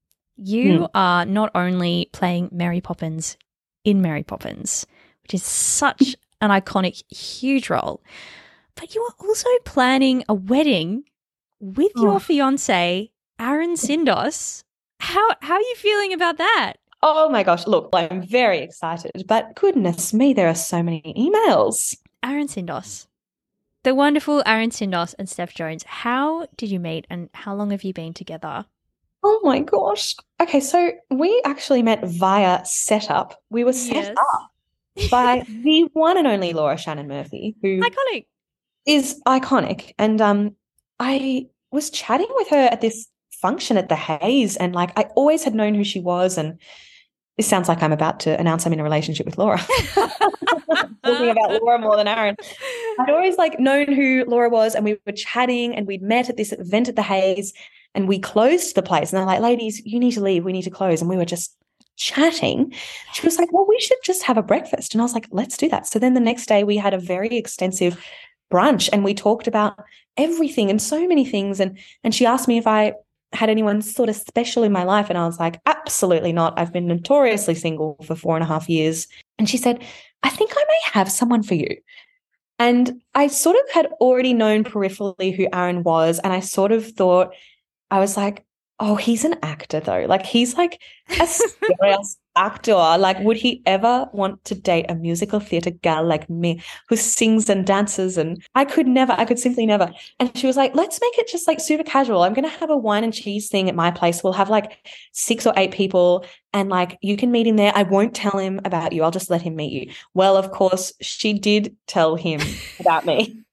You 0.42 0.78
hmm. 0.78 0.84
are 0.94 1.26
not 1.26 1.50
only 1.54 2.08
playing 2.12 2.48
Mary 2.50 2.80
Poppins 2.80 3.36
in 3.84 4.00
Mary 4.00 4.22
Poppins, 4.22 4.86
which 5.22 5.34
is 5.34 5.42
such 5.42 6.16
an 6.40 6.50
iconic, 6.50 7.02
huge 7.12 7.68
role, 7.68 8.02
but 8.74 8.94
you 8.94 9.02
are 9.02 9.26
also 9.26 9.48
planning 9.66 10.24
a 10.28 10.34
wedding 10.34 11.04
with 11.60 11.92
Oh. 11.96 12.02
your 12.02 12.20
fiance, 12.20 13.12
Aaron 13.38 13.74
Tsindos. 13.74 14.64
How 15.00 15.28
how 15.42 15.54
are 15.54 15.60
you 15.60 15.74
feeling 15.76 16.14
about 16.14 16.38
that? 16.38 16.74
Oh 17.02 17.28
my 17.28 17.42
gosh, 17.42 17.66
look, 17.66 17.90
I'm 17.92 18.22
very 18.22 18.60
excited, 18.60 19.24
but 19.26 19.54
goodness 19.56 20.14
me, 20.14 20.32
there 20.32 20.48
are 20.48 20.54
so 20.54 20.82
many 20.82 21.02
emails. 21.16 21.96
Aaron 22.22 22.48
Tsindos. 22.48 23.06
The 23.82 23.94
wonderful 23.94 24.42
Aaron 24.44 24.70
Tsindos 24.70 25.14
and 25.18 25.28
Stef 25.28 25.54
Jones. 25.54 25.84
How 25.84 26.46
did 26.56 26.70
you 26.70 26.80
meet 26.80 27.06
and 27.10 27.30
how 27.32 27.54
long 27.54 27.70
have 27.70 27.82
you 27.84 27.94
been 27.94 28.12
together? 28.12 28.66
Oh 29.22 29.40
my 29.42 29.60
gosh. 29.60 30.14
Okay, 30.40 30.60
so 30.60 30.92
we 31.10 31.40
actually 31.44 31.82
met 31.82 32.04
via 32.04 32.64
setup. 32.64 33.40
We 33.50 33.64
were 33.64 33.72
set 33.72 33.94
Yes. 33.94 34.16
up 34.34 34.50
by 35.10 35.44
the 35.64 35.88
one 35.92 36.16
and 36.16 36.26
only 36.26 36.52
Laura 36.52 36.76
Shannon 36.78 37.08
Murphy, 37.08 37.54
who 37.62 37.80
Iconic. 37.80 38.26
is 38.86 39.20
iconic. 39.26 39.92
And 39.98 40.20
um, 40.20 40.56
I 40.98 41.46
was 41.70 41.90
chatting 41.90 42.28
with 42.36 42.48
her 42.48 42.68
at 42.72 42.80
this 42.80 43.06
function 43.42 43.76
at 43.76 43.88
the 43.88 43.96
Hayes, 43.96 44.56
and 44.56 44.74
like 44.74 44.98
I 44.98 45.02
always 45.16 45.44
had 45.44 45.54
known 45.54 45.74
who 45.74 45.84
she 45.84 46.00
was. 46.00 46.38
And 46.38 46.58
this 47.36 47.46
sounds 47.46 47.68
like 47.68 47.82
I'm 47.82 47.92
about 47.92 48.20
to 48.20 48.38
announce 48.40 48.66
I'm 48.66 48.72
in 48.72 48.80
a 48.80 48.84
relationship 48.84 49.26
with 49.26 49.36
Laura. 49.38 49.58
Talking 49.94 51.30
about 51.30 51.62
Laura 51.62 51.78
more 51.78 51.96
than 51.96 52.08
Aaron. 52.08 52.36
I'd 52.98 53.10
always 53.10 53.36
like 53.38 53.58
known 53.58 53.92
who 53.92 54.24
Laura 54.26 54.48
was, 54.48 54.74
and 54.74 54.84
we 54.84 54.98
were 55.06 55.12
chatting, 55.12 55.74
and 55.74 55.86
we'd 55.86 56.02
met 56.02 56.28
at 56.28 56.36
this 56.36 56.52
event 56.52 56.88
at 56.88 56.96
the 56.96 57.02
Hayes, 57.02 57.52
and 57.94 58.08
we 58.08 58.18
closed 58.18 58.74
the 58.74 58.82
place. 58.82 59.12
And 59.12 59.18
they're 59.18 59.26
like, 59.26 59.40
"Ladies, 59.40 59.82
you 59.84 59.98
need 59.98 60.12
to 60.12 60.22
leave. 60.22 60.44
We 60.44 60.52
need 60.52 60.62
to 60.62 60.70
close." 60.70 61.00
And 61.00 61.10
we 61.10 61.16
were 61.16 61.24
just 61.24 61.56
chatting. 61.96 62.72
She 63.12 63.26
was 63.26 63.38
like, 63.38 63.52
"Well, 63.52 63.66
we 63.68 63.80
should 63.80 63.98
just 64.04 64.22
have 64.24 64.38
a 64.38 64.42
breakfast," 64.42 64.94
and 64.94 65.02
I 65.02 65.04
was 65.04 65.14
like, 65.14 65.26
"Let's 65.30 65.56
do 65.56 65.68
that." 65.68 65.86
So 65.86 65.98
then 65.98 66.14
the 66.14 66.20
next 66.20 66.46
day 66.46 66.64
we 66.64 66.76
had 66.76 66.94
a 66.94 66.98
very 66.98 67.36
extensive 67.36 68.02
brunch, 68.52 68.88
and 68.92 69.04
we 69.04 69.14
talked 69.14 69.46
about 69.46 69.78
everything 70.16 70.70
and 70.70 70.80
so 70.80 71.06
many 71.06 71.24
things. 71.24 71.60
And 71.60 71.78
and 72.04 72.14
she 72.14 72.26
asked 72.26 72.48
me 72.48 72.58
if 72.58 72.66
I 72.66 72.94
had 73.32 73.48
anyone 73.48 73.80
sort 73.80 74.08
of 74.08 74.16
special 74.16 74.64
in 74.64 74.72
my 74.72 74.84
life, 74.84 75.08
and 75.08 75.18
I 75.18 75.26
was 75.26 75.38
like, 75.38 75.60
"Absolutely 75.66 76.32
not. 76.32 76.58
I've 76.58 76.72
been 76.72 76.86
notoriously 76.86 77.54
single 77.54 77.96
for 78.04 78.14
four 78.14 78.34
and 78.36 78.42
a 78.42 78.48
half 78.48 78.68
years." 78.68 79.06
And 79.38 79.48
she 79.48 79.56
said, 79.56 79.82
"I 80.22 80.30
think 80.30 80.52
I 80.52 80.64
may 80.68 80.80
have 80.92 81.10
someone 81.12 81.42
for 81.42 81.54
you." 81.54 81.76
And 82.58 83.00
I 83.14 83.28
sort 83.28 83.56
of 83.56 83.62
had 83.72 83.86
already 84.00 84.34
known 84.34 84.64
peripherally 84.64 85.34
who 85.34 85.48
Aaron 85.52 85.82
was. 85.82 86.18
And 86.18 86.32
I 86.32 86.40
sort 86.40 86.72
of 86.72 86.92
thought, 86.92 87.34
I 87.90 87.98
was 87.98 88.16
like, 88.16 88.44
oh, 88.80 88.96
he's 88.96 89.24
an 89.24 89.36
actor 89.42 89.78
though. 89.78 90.06
Like 90.08 90.24
he's 90.24 90.56
like 90.56 90.80
a 91.10 91.26
serious 91.26 92.16
actor. 92.36 92.72
Like, 92.72 93.18
would 93.20 93.36
he 93.36 93.62
ever 93.66 94.08
want 94.12 94.42
to 94.46 94.54
date 94.54 94.86
a 94.88 94.94
musical 94.94 95.38
theatre 95.38 95.70
gal 95.70 96.04
like 96.04 96.30
me 96.30 96.62
who 96.88 96.96
sings 96.96 97.50
and 97.50 97.66
dances? 97.66 98.16
And 98.16 98.42
I 98.54 98.64
could 98.64 98.86
never, 98.88 99.12
I 99.12 99.26
could 99.26 99.38
simply 99.38 99.66
never. 99.66 99.92
And 100.18 100.36
she 100.36 100.46
was 100.46 100.56
like, 100.56 100.74
let's 100.74 100.98
make 101.00 101.18
it 101.18 101.28
just 101.28 101.46
like 101.46 101.60
super 101.60 101.84
casual. 101.84 102.22
I'm 102.22 102.32
going 102.32 102.48
to 102.48 102.58
have 102.58 102.70
a 102.70 102.76
wine 102.76 103.04
and 103.04 103.12
cheese 103.12 103.50
thing 103.50 103.68
at 103.68 103.76
my 103.76 103.90
place. 103.90 104.24
We'll 104.24 104.32
have 104.32 104.48
like 104.48 104.88
six 105.12 105.46
or 105.46 105.52
eight 105.56 105.72
people 105.72 106.24
and 106.54 106.70
like 106.70 106.98
you 107.02 107.18
can 107.18 107.30
meet 107.30 107.46
him 107.46 107.56
there. 107.56 107.72
I 107.74 107.82
won't 107.82 108.14
tell 108.14 108.38
him 108.38 108.60
about 108.64 108.92
you. 108.92 109.02
I'll 109.02 109.10
just 109.10 109.30
let 109.30 109.42
him 109.42 109.56
meet 109.56 109.72
you. 109.72 109.92
Well, 110.14 110.38
of 110.38 110.50
course, 110.52 110.94
she 111.02 111.34
did 111.34 111.76
tell 111.86 112.16
him 112.16 112.40
about 112.80 113.04
me. 113.04 113.44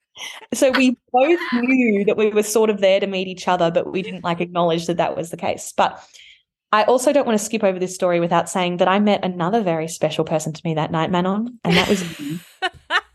So 0.53 0.71
we 0.71 0.97
both 1.11 1.39
knew 1.53 2.05
that 2.05 2.17
we 2.17 2.29
were 2.29 2.43
sort 2.43 2.69
of 2.69 2.79
there 2.79 2.99
to 2.99 3.07
meet 3.07 3.27
each 3.27 3.47
other, 3.47 3.71
but 3.71 3.91
we 3.91 4.01
didn't 4.01 4.23
like 4.23 4.41
acknowledge 4.41 4.87
that 4.87 4.97
that 4.97 5.15
was 5.15 5.29
the 5.29 5.37
case. 5.37 5.73
But 5.75 6.03
I 6.71 6.83
also 6.83 7.13
don't 7.13 7.25
want 7.25 7.39
to 7.39 7.45
skip 7.45 7.63
over 7.63 7.79
this 7.79 7.95
story 7.95 8.19
without 8.19 8.49
saying 8.49 8.77
that 8.77 8.87
I 8.87 8.99
met 8.99 9.23
another 9.23 9.61
very 9.61 9.87
special 9.87 10.25
person 10.25 10.51
to 10.51 10.61
me 10.65 10.73
that 10.73 10.91
night, 10.91 11.11
Manon, 11.11 11.59
and 11.63 11.77
that 11.77 11.87
was 11.87 12.19
you. 12.19 12.39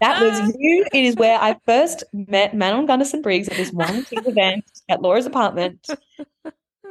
That 0.00 0.21
was 0.23 0.56
you. 0.59 0.87
It 0.92 1.04
is 1.04 1.16
where 1.16 1.38
I 1.38 1.59
first 1.66 2.02
met 2.12 2.54
Manon 2.54 2.87
Gunderson 2.87 3.21
Briggs 3.21 3.49
at 3.49 3.56
this 3.56 3.71
one 3.71 4.06
event 4.12 4.64
at 4.88 5.02
Laura's 5.02 5.26
apartment. 5.26 5.87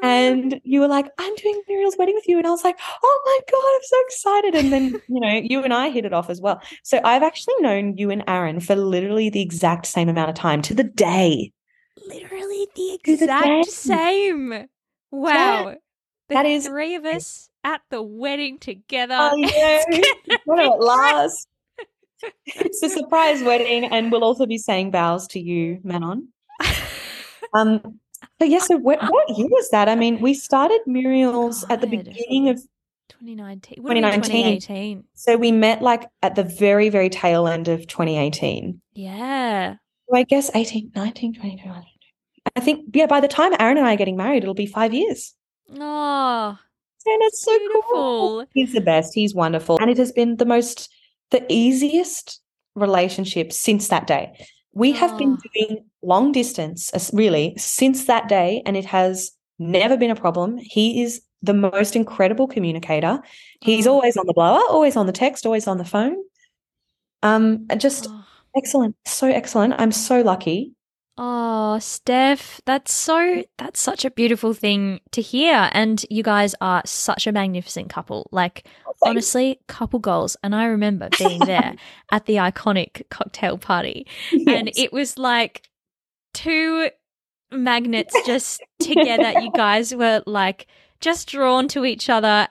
And 0.02 0.60
you 0.64 0.80
were 0.80 0.88
like, 0.88 1.08
I'm 1.18 1.36
doing 1.36 1.62
Muriel's 1.68 1.96
wedding 1.98 2.16
with 2.16 2.28
you. 2.28 2.38
And 2.38 2.48
I 2.48 2.50
was 2.50 2.64
like, 2.64 2.78
oh 3.04 3.22
my 3.26 3.40
God, 3.52 3.76
I'm 3.76 3.82
so 3.84 3.96
excited. 4.06 4.56
And 4.56 4.74
then, 4.74 5.02
you 5.08 5.20
know, 5.20 5.42
you 5.44 5.64
and 5.64 5.74
I 5.74 5.90
hit 5.90 6.06
it 6.06 6.14
off 6.14 6.30
as 6.30 6.42
well. 6.42 6.62
So 6.84 7.00
I've 7.04 7.24
actually 7.24 7.56
known 7.60 7.98
you 7.98 8.10
and 8.10 8.24
Aaron 8.28 8.60
for 8.60 8.76
literally 8.76 9.30
the 9.30 9.42
exact 9.42 9.86
same 9.86 10.10
amount 10.10 10.30
of 10.30 10.36
time 10.36 10.62
to 10.64 10.74
the 10.74 10.84
day. 10.84 11.52
Literally 12.08 12.68
the 12.76 13.00
To 13.06 13.18
the 13.18 13.24
exact 13.26 13.66
same. 13.68 14.68
Wow. 15.12 15.76
That 16.30 16.46
is- 16.46 16.68
three 16.68 16.96
of 16.96 17.06
us 17.06 17.50
at 17.64 17.82
the 17.90 18.02
wedding 18.02 18.58
together. 18.58 19.18
Oh, 19.20 19.36
yeah. 19.36 19.84
What 20.46 20.60
at 20.60 20.80
last. 20.80 21.48
It's 22.46 22.84
a 22.84 22.90
surprise 22.90 23.42
wedding, 23.42 23.86
and 23.86 24.12
we'll 24.12 24.24
also 24.24 24.46
be 24.46 24.58
saying 24.58 24.92
vows 24.92 25.28
to 25.30 25.40
you, 25.40 25.80
Manon. 25.84 26.30
Um, 27.54 28.00
but 28.40 28.50
yeah, 28.50 28.60
so 28.60 28.78
what, 28.78 29.02
what 29.02 29.38
year 29.38 29.48
was 29.48 29.70
that? 29.70 29.90
I 29.90 29.96
mean, 29.96 30.20
we 30.20 30.34
started 30.34 30.82
Muriel's 30.86 31.66
at 31.70 31.82
the 31.82 31.88
beginning 31.88 32.50
of 32.50 32.58
2019. 33.10 33.84
Would 33.84 33.98
have 33.98 34.12
been 34.12 34.22
2019. 34.22 34.62
2018. 34.62 35.04
so 35.14 35.38
we 35.38 35.52
met 35.52 35.82
like 35.82 36.08
at 36.22 36.36
the 36.36 36.44
very, 36.44 36.90
very 36.90 37.10
tail 37.10 37.48
end 37.48 37.68
of 37.68 37.88
2018. 37.88 38.82
Yeah. 38.94 39.76
So 40.10 40.16
I 40.18 40.24
guess 40.24 40.50
18, 40.54 40.92
19, 40.96 41.36
20, 41.36 41.64
I 42.56 42.60
think, 42.60 42.86
yeah, 42.94 43.06
by 43.06 43.20
the 43.20 43.28
time 43.28 43.54
Aaron 43.60 43.78
and 43.78 43.86
I 43.86 43.94
are 43.94 43.98
getting 43.98 44.18
married, 44.18 44.44
it'll 44.44 44.54
be 44.54 44.66
five 44.66 44.94
years. 44.94 45.34
Oh, 45.80 46.58
And 47.06 47.22
it's 47.24 47.44
so 47.44 47.58
cool. 47.90 48.46
He's 48.54 48.74
the 48.74 48.82
best. 48.82 49.14
He's 49.14 49.34
wonderful. 49.34 49.78
And 49.80 49.90
it 49.90 49.98
has 49.98 50.12
been 50.12 50.38
the 50.38 50.46
most, 50.46 50.90
the 51.30 51.46
easiest 51.50 52.42
relationship 52.76 53.54
since 53.54 53.88
that 53.90 54.08
day. 54.08 54.34
We 54.74 54.92
have 54.94 55.18
been 55.18 55.34
Oh. 55.38 55.50
doing 55.54 55.86
long 56.02 56.32
distance, 56.32 56.92
really, 57.14 57.54
since 57.58 58.06
that 58.06 58.28
day, 58.30 58.62
and 58.66 58.78
it 58.78 58.86
has 58.86 59.32
never 59.60 59.98
been 59.98 60.12
a 60.12 60.16
problem. 60.16 60.58
He 60.58 61.02
is 61.04 61.22
the 61.44 61.54
most 61.54 61.96
incredible 61.96 62.48
communicator. 62.48 63.20
He's 63.62 63.86
Oh. 63.88 63.94
always 63.94 64.16
on 64.18 64.26
the 64.28 64.34
blower, 64.34 64.62
always 64.70 64.96
on 64.96 65.08
the 65.08 65.12
text, 65.12 65.46
always 65.46 65.68
on 65.68 65.78
the 65.78 65.86
phone. 65.86 66.16
Um, 67.24 67.68
just 67.78 68.08
Oh. 68.10 68.24
excellent, 68.56 68.96
so 69.06 69.28
excellent. 69.28 69.76
I'm 69.78 69.92
so 69.92 70.22
lucky. 70.22 70.74
Oh, 71.18 71.78
Stef, 71.80 72.62
that's 72.66 72.94
so 72.94 73.44
that's 73.58 73.82
such 73.82 74.06
a 74.06 74.12
beautiful 74.12 74.54
thing 74.54 75.02
to 75.12 75.22
hear. 75.22 75.70
And 75.74 76.04
you 76.10 76.24
guys 76.24 76.56
are 76.62 76.82
such 76.86 77.28
a 77.28 77.32
magnificent 77.32 77.90
couple. 77.90 78.30
Like 78.32 78.66
oh, 78.88 78.94
honestly, 79.04 79.60
couple 79.68 80.00
goals. 80.00 80.38
And 80.42 80.56
I 80.56 80.66
remember 80.66 81.10
being 81.18 81.40
there 81.40 81.76
at 82.12 82.26
the 82.26 82.36
iconic 82.36 83.10
cocktail 83.10 83.58
party. 83.58 84.08
And 84.32 84.72
it 84.76 84.94
was 84.94 85.18
like 85.18 85.70
two 86.34 86.90
magnets 87.52 88.16
just 88.26 88.64
together. 88.80 89.40
You 89.42 89.52
guys 89.56 89.94
were 89.94 90.24
like 90.26 90.68
just 91.02 91.28
drawn 91.28 91.68
to 91.70 91.86
each 91.86 92.10
other. 92.10 92.48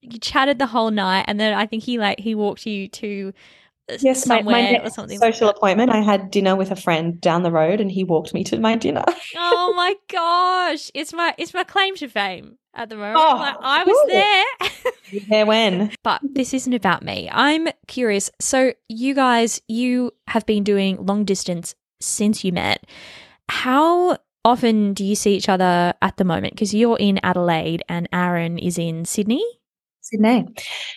You 0.00 0.18
chatted 0.18 0.58
the 0.58 0.66
whole 0.66 0.90
night, 0.90 1.24
and 1.26 1.40
then 1.40 1.54
I 1.54 1.66
think 1.66 1.82
he 1.82 1.98
like 1.98 2.20
he 2.20 2.34
walked 2.34 2.66
you 2.66 2.88
to 2.88 3.32
Yes, 4.00 4.26
my, 4.26 4.42
my 4.42 4.78
or 4.82 4.90
something. 4.90 5.18
social 5.18 5.48
that. 5.48 5.56
appointment. 5.56 5.90
I 5.90 6.00
had 6.00 6.30
dinner 6.30 6.56
with 6.56 6.70
a 6.70 6.76
friend 6.76 7.20
down 7.20 7.42
the 7.42 7.50
road, 7.50 7.80
and 7.80 7.90
he 7.90 8.02
walked 8.02 8.32
me 8.32 8.42
to 8.44 8.58
my 8.58 8.76
dinner. 8.76 9.04
Oh 9.36 9.74
my 9.76 9.94
gosh, 10.10 10.90
it's 10.94 11.12
my 11.12 11.34
it's 11.36 11.52
my 11.52 11.64
claim 11.64 11.94
to 11.96 12.08
fame 12.08 12.56
at 12.74 12.88
the 12.88 12.96
moment. 12.96 13.18
Oh, 13.18 13.36
like, 13.36 13.56
I 13.60 13.84
was 13.84 13.96
cool. 13.96 15.20
there. 15.20 15.22
there 15.28 15.46
when? 15.46 15.92
But 16.02 16.20
this 16.22 16.54
isn't 16.54 16.72
about 16.72 17.02
me. 17.02 17.28
I'm 17.30 17.68
curious. 17.86 18.30
So, 18.40 18.72
you 18.88 19.14
guys, 19.14 19.60
you 19.68 20.12
have 20.28 20.46
been 20.46 20.64
doing 20.64 21.04
long 21.04 21.24
distance 21.24 21.74
since 22.00 22.44
you 22.44 22.52
met. 22.52 22.86
How 23.48 24.18
often 24.44 24.94
do 24.94 25.04
you 25.04 25.14
see 25.14 25.34
each 25.34 25.48
other 25.48 25.94
at 26.00 26.16
the 26.16 26.24
moment? 26.24 26.54
Because 26.54 26.74
you're 26.74 26.98
in 26.98 27.20
Adelaide 27.22 27.82
and 27.88 28.08
Aaron 28.12 28.58
is 28.58 28.78
in 28.78 29.04
Sydney. 29.04 29.44
Sydney. 30.00 30.46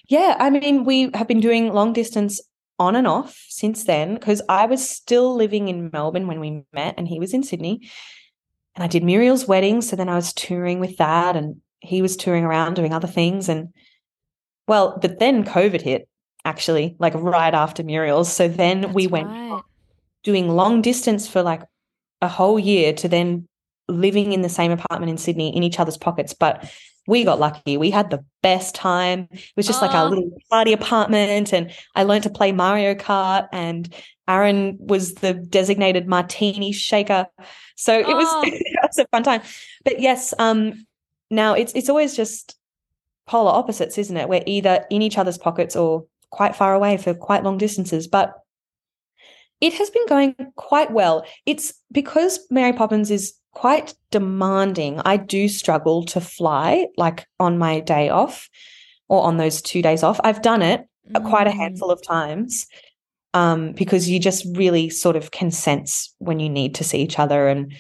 Yeah, 0.08 0.36
I 0.40 0.50
mean, 0.50 0.84
we 0.84 1.10
have 1.14 1.28
been 1.28 1.40
doing 1.40 1.72
long 1.72 1.94
distance 1.94 2.42
on 2.80 2.96
and 2.96 3.08
off 3.08 3.44
since 3.50 3.84
then 3.86 4.14
because 4.14 4.42
I 4.48 4.66
was 4.66 4.88
still 4.88 5.36
living 5.36 5.68
in 5.68 5.90
Melbourne 5.92 6.28
when 6.28 6.40
we 6.40 6.64
met 6.74 6.96
and 6.98 7.08
he 7.08 7.20
was 7.20 7.34
in 7.34 7.44
Sydney. 7.44 7.90
And 8.76 8.84
I 8.84 8.88
did 8.88 9.04
Muriel's 9.04 9.48
wedding. 9.48 9.82
So 9.82 9.96
then 9.96 10.10
I 10.10 10.16
was 10.16 10.34
touring 10.34 10.80
with 10.80 10.98
that 10.98 11.36
and 11.36 11.62
he 11.80 12.02
was 12.02 12.16
touring 12.16 12.44
around 12.44 12.76
doing 12.76 12.94
other 12.94 13.08
things. 13.08 13.50
And 13.50 13.70
well, 14.68 15.00
but 15.02 15.20
then 15.20 15.44
COVID 15.44 15.82
hit 15.82 16.08
actually, 16.46 16.96
like 17.00 17.14
right 17.16 17.54
after 17.54 17.84
Muriel's. 17.84 18.32
So 18.32 18.48
then 18.48 18.94
we 18.94 19.08
went 19.08 19.28
right. 19.28 19.62
doing 20.24 20.50
long 20.50 20.82
distance 20.82 21.28
for 21.28 21.42
like 21.42 21.64
a 22.22 22.28
whole 22.28 22.60
year 22.60 22.94
to 22.94 23.08
then 23.08 23.48
living 23.88 24.34
in 24.34 24.42
the 24.42 24.50
same 24.50 24.72
apartment 24.72 25.10
in 25.10 25.18
Sydney 25.18 25.56
in 25.56 25.64
each 25.64 25.80
other's 25.80 25.98
pockets. 25.98 26.34
But 26.34 26.70
we 27.08 27.24
got 27.24 27.40
lucky. 27.40 27.78
We 27.78 27.90
had 27.90 28.10
the 28.12 28.24
best 28.44 28.76
time. 28.76 29.30
It 29.32 29.54
was 29.56 29.66
just 29.66 29.82
like 29.82 29.92
our 29.96 30.06
Oh. 30.06 30.10
little 30.10 30.30
party 30.52 30.74
apartment. 30.74 31.54
And 31.54 31.72
I 31.96 32.04
learned 32.04 32.24
to 32.24 32.30
play 32.30 32.52
Mario 32.52 32.94
Kart. 32.96 33.48
And 33.54 33.92
Aaron 34.28 34.78
was 34.80 35.16
the 35.16 35.34
designated 35.34 36.06
martini 36.06 36.74
shaker. 36.74 37.26
So 37.78 37.98
it 37.98 38.06
was, 38.08 38.28
Oh. 38.30 38.44
it 38.46 38.80
was 38.84 38.98
a 39.00 39.08
fun 39.08 39.24
time. 39.24 39.42
But 39.86 40.02
yes, 40.02 40.34
um, 40.38 40.86
now 41.32 41.54
it's 41.54 41.72
it's 41.74 41.90
always 41.90 42.16
just 42.16 42.56
polar 43.26 43.52
opposites, 43.52 43.98
isn't 43.98 44.16
it? 44.18 44.28
We're 44.30 44.44
either 44.46 44.86
in 44.90 45.02
each 45.02 45.18
other's 45.18 45.38
pockets 45.38 45.76
or 45.76 46.06
quite 46.30 46.56
far 46.58 46.74
away 46.74 46.98
for 46.98 47.14
quite 47.14 47.44
long 47.44 47.58
distances. 47.58 48.08
But 48.08 48.34
it 49.62 49.74
has 49.76 49.90
been 49.90 50.08
going 50.08 50.36
quite 50.56 50.92
well. 50.92 51.26
It's 51.46 51.74
because 51.92 52.40
Mary 52.52 52.74
Poppins 52.74 53.10
is 53.12 53.34
quite 53.54 53.94
demanding. 54.12 55.02
I 55.04 55.18
do 55.18 55.48
struggle 55.48 56.04
to 56.06 56.22
fly 56.22 56.88
like 56.98 57.26
on 57.40 57.58
my 57.58 57.80
day 57.80 58.10
off 58.10 58.50
or 59.10 59.24
on 59.24 59.38
those 59.38 59.62
two 59.62 59.82
days 59.82 60.04
off. 60.04 60.20
I've 60.24 60.42
done 60.42 60.62
it 60.62 60.86
uh, 61.16 61.20
quite 61.22 61.48
a 61.48 61.52
Mm. 61.52 61.58
handful 61.58 61.90
of 61.92 62.02
times 62.04 62.68
um, 63.34 63.72
because 63.74 64.10
you 64.10 64.20
just 64.20 64.46
really 64.56 64.90
sort 64.90 65.16
of 65.16 65.32
can 65.32 65.52
sense 65.52 66.14
when 66.20 66.40
you 66.40 66.50
need 66.50 66.76
to 66.76 66.84
see 66.84 67.00
each 67.00 67.20
other 67.20 67.48
and 67.48 67.74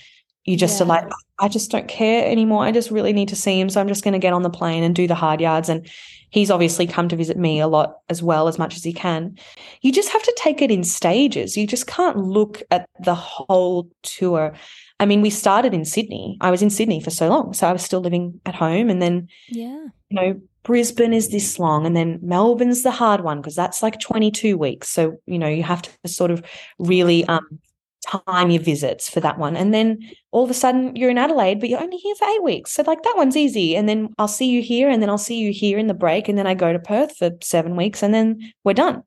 you 0.45 0.55
just 0.55 0.79
are 0.79 0.85
like, 0.85 1.03
I 1.39 1.49
just 1.49 1.71
don't 1.71 1.89
care 1.89 2.25
anymore. 2.25 2.63
I 2.63 2.71
just 2.71 2.89
really 2.89 3.11
need 3.11 3.27
to 3.27 3.35
see 3.35 3.59
him. 3.59 3.69
So 3.69 3.81
I'm 3.81 3.89
just 3.89 4.03
going 4.03 4.13
to 4.13 4.19
get 4.19 4.31
on 4.31 4.43
the 4.43 4.49
plane 4.49 4.81
and 4.81 4.95
do 4.95 5.05
the 5.05 5.13
hard 5.13 5.41
yards. 5.41 5.67
And 5.67 5.89
he's 6.29 6.49
obviously 6.49 6.87
come 6.87 7.09
to 7.09 7.17
visit 7.17 7.37
me 7.37 7.59
a 7.59 7.67
lot 7.67 7.97
as 8.07 8.23
well, 8.23 8.47
as 8.47 8.57
much 8.57 8.77
as 8.77 8.83
he 8.83 8.93
can. 8.93 9.37
You 9.81 9.91
just 9.91 10.09
have 10.09 10.23
to 10.23 10.33
take 10.37 10.61
it 10.61 10.71
in 10.71 10.85
stages. 10.85 11.57
You 11.57 11.67
just 11.67 11.85
can't 11.85 12.17
look 12.17 12.63
at 12.71 12.87
the 13.03 13.13
whole 13.13 13.89
tour. 14.03 14.53
I 14.99 15.05
mean, 15.05 15.21
we 15.21 15.29
started 15.29 15.73
in 15.73 15.85
Sydney. 15.85 16.37
I 16.41 16.49
was 16.51 16.61
in 16.61 16.69
Sydney 16.69 16.99
for 17.01 17.11
so 17.11 17.29
long. 17.29 17.53
So 17.53 17.67
I 17.67 17.71
was 17.71 17.83
still 17.83 18.01
living 18.01 18.39
at 18.45 18.55
home. 18.55 18.89
And 18.89 19.01
then 19.01 19.27
Yeah. 19.49 19.85
you 20.09 20.15
know, 20.15 20.41
Brisbane 20.63 21.13
is 21.13 21.29
this 21.29 21.59
long, 21.59 21.85
and 21.85 21.95
then 21.95 22.19
Melbourne's 22.21 22.83
the 22.83 22.91
hard 22.91 23.21
one 23.21 23.39
because 23.39 23.55
that's 23.55 23.81
like 23.81 24.01
22 24.01 24.57
weeks. 24.57 24.89
So, 24.89 25.17
you 25.25 25.39
know, 25.39 25.47
you 25.47 25.63
have 25.63 25.81
to 25.81 26.09
sort 26.09 26.29
of 26.29 26.43
really 26.77 27.23
um, 27.27 27.59
time 28.05 28.49
your 28.49 28.61
visits 28.61 29.09
for 29.09 29.21
that 29.21 29.37
one. 29.39 29.55
And 29.55 29.73
then 29.73 29.99
all 30.31 30.43
of 30.43 30.49
a 30.49 30.53
sudden 30.53 30.93
you're 30.97 31.09
in 31.09 31.17
Adelaide, 31.17 31.61
but 31.61 31.69
you're 31.69 31.81
only 31.81 31.95
here 31.95 32.15
for 32.15 32.27
eight 32.27 32.43
weeks. 32.43 32.71
So, 32.71 32.83
like, 32.85 33.01
that 33.03 33.13
one's 33.15 33.37
easy. 33.37 33.77
And 33.77 33.87
then 33.87 34.13
I'll 34.17 34.27
see 34.27 34.49
you 34.49 34.61
here, 34.61 34.89
and 34.89 35.01
then 35.01 35.09
I'll 35.09 35.17
see 35.17 35.39
you 35.39 35.53
here 35.53 35.77
in 35.77 35.87
the 35.87 35.93
break. 35.93 36.27
And 36.27 36.37
then 36.37 36.47
I 36.47 36.53
go 36.53 36.73
to 36.73 36.79
Perth 36.79 37.15
for 37.15 37.31
seven 37.41 37.77
weeks, 37.77 38.03
and 38.03 38.13
then 38.13 38.51
we're 38.65 38.73
done. 38.73 39.03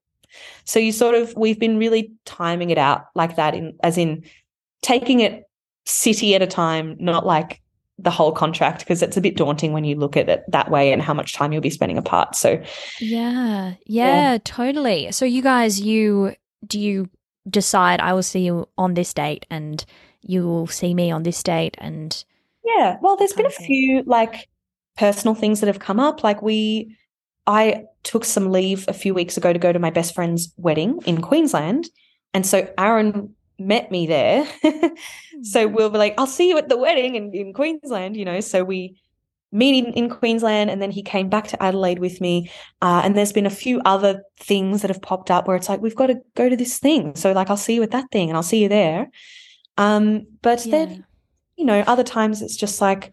So, 0.65 0.79
you 0.79 0.93
sort 0.93 1.15
of, 1.15 1.35
we've 1.37 1.59
been 1.61 1.77
really 1.77 2.13
timing 2.25 2.71
it 2.71 2.79
out 2.79 3.07
like 3.15 3.37
that, 3.37 3.55
in 3.55 3.77
as 3.83 3.99
in 3.99 4.25
taking 4.81 5.21
it 5.21 5.45
city 5.87 6.35
at 6.35 6.43
a 6.43 6.47
time, 6.47 6.97
not 6.99 7.27
like 7.27 7.61
the 7.99 8.11
whole 8.11 8.33
contract 8.33 8.81
because 8.81 9.03
it's 9.03 9.17
a 9.17 9.21
bit 9.21 9.37
daunting 9.37 9.73
when 9.73 9.85
you 9.85 9.95
look 9.95 10.17
at 10.17 10.29
it 10.29 10.45
that 10.49 10.71
way 10.71 10.93
and 10.93 11.03
how 11.03 11.13
much 11.13 11.35
time 11.35 11.53
you'll 11.53 11.61
be 11.61 11.71
spending 11.71 11.99
apart. 11.99 12.35
So 12.35 12.63
Yeah. 13.01 13.75
Yeah, 13.87 14.39
totally. 14.45 15.13
So 15.13 15.25
you 15.25 15.43
guys, 15.43 15.81
you 15.81 16.35
do 16.67 16.79
you 16.79 17.09
decide 17.49 18.01
I 18.01 18.13
will 18.13 18.23
see 18.23 18.41
you 18.41 18.69
on 18.79 18.95
this 18.95 19.13
date 19.13 19.47
and 19.51 19.85
you 20.23 20.47
will 20.47 20.67
see 20.67 20.95
me 20.95 21.11
on 21.11 21.23
this 21.23 21.43
date 21.43 21.75
and 21.79 22.25
yeah, 22.65 22.99
well, 23.01 23.17
there's 23.17 23.33
been 23.33 23.47
a 23.47 23.51
few 23.51 24.03
like 24.05 24.49
personal 24.97 25.35
things 25.35 25.61
that 25.61 25.67
have 25.67 25.79
come 25.79 25.99
up. 25.99 26.23
Like 26.23 26.43
we, 26.43 26.97
I 27.47 27.85
took 28.03 28.25
some 28.25 28.53
leave 28.53 28.85
a 28.89 28.93
few 28.93 29.15
weeks 29.15 29.37
ago 29.37 29.53
to 29.53 29.59
go 29.59 29.73
to 29.73 29.79
my 29.79 29.91
best 29.91 30.15
friend's 30.15 30.53
wedding 30.57 31.01
in 31.07 31.23
Queensland, 31.23 31.89
and 32.35 32.47
so 32.47 32.69
Aaron 32.79 33.35
met 33.61 33.91
me 33.91 34.07
there. 34.07 34.49
so 35.43 35.69
we'll 35.69 35.91
be 35.91 35.99
like, 35.99 36.15
I'll 36.19 36.27
see 36.27 36.49
you 36.49 36.59
at 36.59 36.69
the 36.69 36.77
wedding 36.77 37.15
in, 37.15 37.33
in 37.35 37.53
Queensland, 37.53 38.17
you 38.17 38.25
know. 38.25 38.41
So 38.41 38.65
we 38.65 39.01
meet 39.53 39.85
in, 39.85 39.93
in 39.95 40.09
Queensland, 40.09 40.71
and 40.71 40.81
then 40.81 40.91
he 40.91 41.03
came 41.03 41.29
back 41.29 41.49
to 41.49 41.63
Adelaide 41.63 41.99
with 41.99 42.21
me. 42.21 42.51
Uh, 42.83 43.03
and 43.05 43.17
there's 43.17 43.33
been 43.33 43.47
a 43.47 43.51
few 43.51 43.81
other 43.85 44.23
things 44.39 44.83
that 44.83 44.89
have 44.91 45.03
popped 45.03 45.31
up 45.31 45.47
where 45.47 45.57
it's 45.57 45.69
like, 45.69 45.81
we've 45.81 45.97
got 45.97 46.07
to 46.07 46.21
go 46.37 46.49
to 46.49 46.57
this 46.57 46.79
thing. 46.79 47.15
So 47.15 47.33
like, 47.33 47.51
I'll 47.51 47.57
see 47.57 47.75
you 47.75 47.83
at 47.83 47.91
that 47.93 48.11
thing, 48.11 48.29
and 48.29 48.37
I'll 48.37 48.43
see 48.43 48.63
you 48.63 48.69
there. 48.69 49.11
Um, 49.77 50.27
but 50.43 50.67
yeah. 50.67 50.71
then 50.71 51.07
you 51.61 51.67
know, 51.67 51.81
other 51.87 52.03
times 52.03 52.41
it's 52.41 52.57
just 52.57 52.81
like 52.81 53.13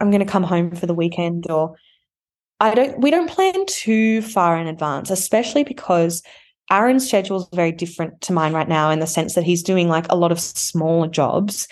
I'm 0.00 0.10
going 0.10 0.24
to 0.24 0.32
come 0.32 0.42
home 0.42 0.74
for 0.74 0.86
the 0.86 0.94
weekend 0.94 1.50
or 1.50 1.76
I 2.58 2.74
don't 2.74 2.98
we 2.98 3.10
don't 3.10 3.28
plan 3.28 3.66
too 3.66 4.22
far 4.22 4.56
in 4.56 4.66
advance, 4.66 5.10
especially 5.10 5.62
because 5.62 6.22
Aaron's 6.70 7.06
schedule 7.06 7.38
is 7.42 7.48
very 7.54 7.72
different 7.72 8.20
to 8.22 8.32
mine 8.32 8.52
right 8.52 8.68
now 8.68 8.90
in 8.90 9.00
the 9.00 9.06
sense 9.06 9.34
that 9.34 9.44
he's 9.44 9.62
doing 9.62 9.88
like 9.88 10.06
a 10.10 10.16
lot 10.16 10.32
of 10.32 10.40
smaller 10.40 11.08
jobs 11.08 11.68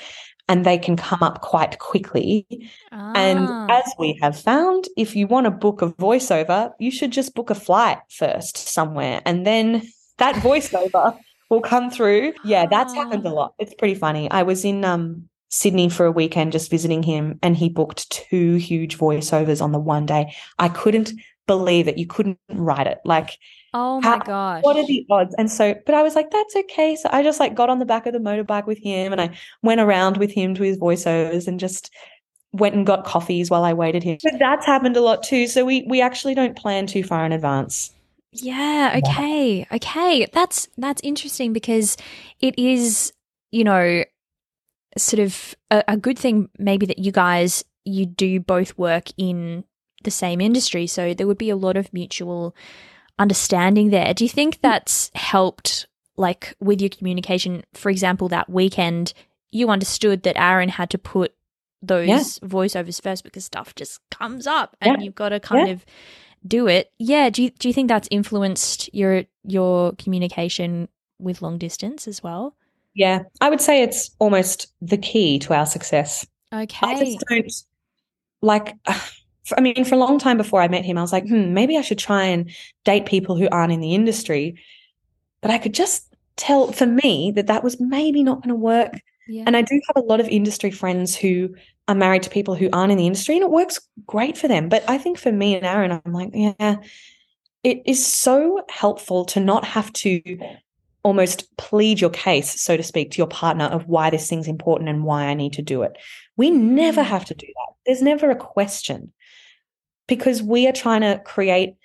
and 0.48 0.64
they 0.66 0.78
can 0.78 0.96
come 0.96 1.22
up 1.22 1.40
quite 1.42 1.78
quickly. 1.78 2.46
And 2.92 3.48
Ah. 3.48 3.66
as 3.70 3.92
we 3.98 4.18
have 4.20 4.38
found, 4.38 4.88
if 4.96 5.14
you 5.14 5.26
want 5.26 5.44
to 5.44 5.50
book 5.50 5.80
a 5.80 5.90
voiceover, 5.92 6.72
you 6.80 6.90
should 6.90 7.12
just 7.12 7.34
book 7.34 7.50
a 7.50 7.54
flight 7.54 7.98
first 8.10 8.56
somewhere 8.58 9.22
and 9.24 9.46
then 9.46 9.82
that 10.18 10.34
voiceover 10.44 11.16
will 11.48 11.60
come 11.60 11.90
through. 11.90 12.32
Yeah, 12.44 12.66
that's 12.66 12.94
happened 12.94 13.24
a 13.26 13.30
Ah. 13.30 13.32
lot. 13.32 13.54
It's 13.58 13.74
pretty 13.74 13.94
funny. 13.94 14.30
I 14.30 14.42
was 14.42 14.64
in 14.64 14.84
um 14.84 15.28
Sydney 15.52 15.88
for 15.88 16.06
a 16.06 16.12
weekend 16.12 16.52
just 16.52 16.70
visiting 16.70 17.02
him 17.02 17.38
and 17.42 17.56
he 17.56 17.68
booked 17.68 18.08
two 18.10 18.54
huge 18.56 18.96
voiceovers 18.98 19.60
on 19.62 19.72
the 19.72 19.80
one 19.80 20.06
day. 20.06 20.32
I 20.60 20.68
couldn't 20.68 21.12
believe 21.48 21.88
it. 21.88 21.98
You 21.98 22.06
couldn't 22.06 22.38
write 22.50 22.86
it. 22.86 22.98
Like 23.04 23.36
oh 23.74 24.00
how- 24.00 24.18
my 24.18 24.24
gosh. 24.24 24.62
what 24.62 24.76
are 24.76 24.86
the 24.86 25.06
odds? 25.10 25.34
And 25.38 25.50
so, 25.50 25.74
but 25.86 25.94
I 25.94 26.02
was 26.02 26.14
like, 26.14 26.30
that's 26.30 26.56
okay. 26.56 26.96
So 26.96 27.08
I 27.12 27.22
just 27.22 27.40
like 27.40 27.54
got 27.54 27.70
on 27.70 27.78
the 27.78 27.84
back 27.84 28.06
of 28.06 28.12
the 28.12 28.18
motorbike 28.18 28.66
with 28.66 28.78
him 28.78 29.12
and 29.12 29.20
I 29.20 29.36
went 29.62 29.80
around 29.80 30.16
with 30.16 30.32
him 30.32 30.54
to 30.54 30.62
his 30.62 30.78
voiceovers 30.78 31.46
and 31.46 31.60
just 31.60 31.90
went 32.52 32.74
and 32.74 32.86
got 32.86 33.04
coffees 33.04 33.50
while 33.50 33.64
I 33.64 33.72
waited 33.72 34.02
here. 34.02 34.18
But 34.22 34.38
that's 34.38 34.66
happened 34.66 34.96
a 34.96 35.00
lot 35.00 35.22
too. 35.22 35.46
So 35.46 35.64
we 35.64 35.84
we 35.88 36.00
actually 36.00 36.34
don't 36.34 36.56
plan 36.56 36.86
too 36.86 37.04
far 37.04 37.24
in 37.24 37.32
advance. 37.32 37.92
Yeah, 38.32 39.00
okay. 39.04 39.66
Okay. 39.72 40.26
That's 40.32 40.68
that's 40.76 41.00
interesting 41.02 41.52
because 41.52 41.96
it 42.40 42.58
is, 42.58 43.12
you 43.50 43.64
know, 43.64 44.04
sort 44.96 45.20
of 45.20 45.54
a, 45.70 45.84
a 45.88 45.96
good 45.96 46.18
thing 46.18 46.48
maybe 46.58 46.86
that 46.86 46.98
you 46.98 47.12
guys 47.12 47.64
you 47.84 48.06
do 48.06 48.40
both 48.40 48.76
work 48.78 49.08
in 49.16 49.64
the 50.04 50.10
same 50.10 50.40
industry, 50.40 50.86
so 50.86 51.12
there 51.14 51.26
would 51.26 51.38
be 51.38 51.50
a 51.50 51.56
lot 51.56 51.76
of 51.76 51.92
mutual 51.92 52.54
understanding 53.20 53.90
there. 53.90 54.12
Do 54.14 54.24
you 54.24 54.30
think 54.30 54.60
that's 54.60 55.10
helped 55.14 55.86
like 56.16 56.54
with 56.60 56.80
your 56.80 56.90
communication? 56.90 57.62
For 57.74 57.90
example, 57.90 58.28
that 58.28 58.48
weekend 58.50 59.12
you 59.52 59.68
understood 59.68 60.22
that 60.22 60.40
Aaron 60.40 60.68
had 60.68 60.90
to 60.90 60.98
put 60.98 61.34
those 61.82 62.08
Yeah. 62.08 62.20
voiceovers 62.48 63.02
first 63.02 63.24
because 63.24 63.44
stuff 63.44 63.74
just 63.74 64.00
comes 64.10 64.46
up 64.46 64.76
and 64.80 64.96
Yeah. 64.98 65.04
you've 65.04 65.14
got 65.14 65.30
to 65.30 65.40
kind 65.40 65.66
Yeah. 65.68 65.72
of 65.74 65.84
do 66.46 66.66
it. 66.68 66.90
Yeah. 66.98 67.30
Do 67.30 67.42
you 67.42 67.50
do 67.50 67.68
you 67.68 67.74
think 67.74 67.88
that's 67.88 68.08
influenced 68.10 68.92
your 68.94 69.24
your 69.44 69.92
communication 69.92 70.88
with 71.18 71.42
long 71.42 71.58
distance 71.58 72.06
as 72.08 72.22
well? 72.22 72.54
Yeah, 72.94 73.22
I 73.40 73.50
would 73.50 73.60
say 73.60 73.82
it's 73.82 74.10
almost 74.18 74.72
the 74.80 74.98
key 74.98 75.38
to 75.40 75.54
our 75.54 75.66
success. 75.66 76.26
I 76.52 76.62
Okay. 76.62 77.04
just 77.14 77.24
don't 77.28 77.52
like. 78.42 78.74
I 79.56 79.60
mean, 79.60 79.84
for 79.84 79.94
a 79.94 79.98
long 79.98 80.18
time 80.18 80.36
before 80.36 80.60
I 80.60 80.68
met 80.68 80.84
him, 80.84 80.98
I 80.98 81.02
was 81.02 81.12
like, 81.12 81.26
hmm, 81.26 81.54
maybe 81.54 81.76
I 81.76 81.82
should 81.82 81.98
try 81.98 82.24
and 82.24 82.50
date 82.84 83.06
people 83.06 83.36
who 83.36 83.48
aren't 83.50 83.72
in 83.72 83.80
the 83.80 83.94
industry. 83.94 84.56
But 85.40 85.50
I 85.50 85.58
could 85.58 85.74
just 85.74 86.06
tell 86.36 86.72
for 86.72 86.86
me 86.86 87.32
that 87.36 87.46
that 87.46 87.64
was 87.64 87.80
maybe 87.80 88.22
not 88.22 88.38
going 88.38 88.50
to 88.50 88.54
work. 88.54 89.00
Yeah. 89.28 89.44
And 89.46 89.56
I 89.56 89.62
do 89.62 89.80
have 89.88 90.02
a 90.02 90.06
lot 90.06 90.20
of 90.20 90.28
industry 90.28 90.70
friends 90.70 91.14
who 91.16 91.54
are 91.88 91.94
married 91.94 92.22
to 92.24 92.30
people 92.30 92.54
who 92.54 92.68
aren't 92.72 92.92
in 92.92 92.98
the 92.98 93.06
industry, 93.06 93.36
and 93.36 93.44
it 93.44 93.50
works 93.50 93.80
great 94.06 94.36
for 94.36 94.48
them. 94.48 94.68
But 94.68 94.84
I 94.88 94.98
think 94.98 95.18
for 95.18 95.32
me 95.32 95.54
and 95.54 95.64
Aaron, 95.64 96.00
I'm 96.04 96.12
like, 96.12 96.30
yeah, 96.32 96.76
it 97.62 97.82
is 97.86 98.04
so 98.04 98.62
helpful 98.68 99.24
to 99.26 99.40
not 99.40 99.64
have 99.64 99.92
to 99.94 100.22
almost 101.02 101.56
plead 101.56 102.00
your 102.00 102.10
case, 102.10 102.60
so 102.60 102.76
to 102.76 102.82
speak, 102.82 103.10
to 103.12 103.18
your 103.18 103.26
partner 103.26 103.64
of 103.64 103.86
why 103.86 104.10
this 104.10 104.28
thing's 104.28 104.48
important 104.48 104.88
and 104.88 105.04
why 105.04 105.24
I 105.24 105.34
need 105.34 105.54
to 105.54 105.62
do 105.62 105.82
it. 105.82 105.96
We 106.36 106.50
never 106.50 107.02
Mm. 107.02 107.06
have 107.06 107.24
to 107.26 107.34
do 107.34 107.46
that. 107.46 107.74
There's 107.86 108.02
never 108.02 108.30
a 108.30 108.36
question 108.36 109.12
because 110.10 110.42
we 110.42 110.66
are 110.66 110.72
trying 110.72 111.00
to 111.00 111.22
create 111.24 111.76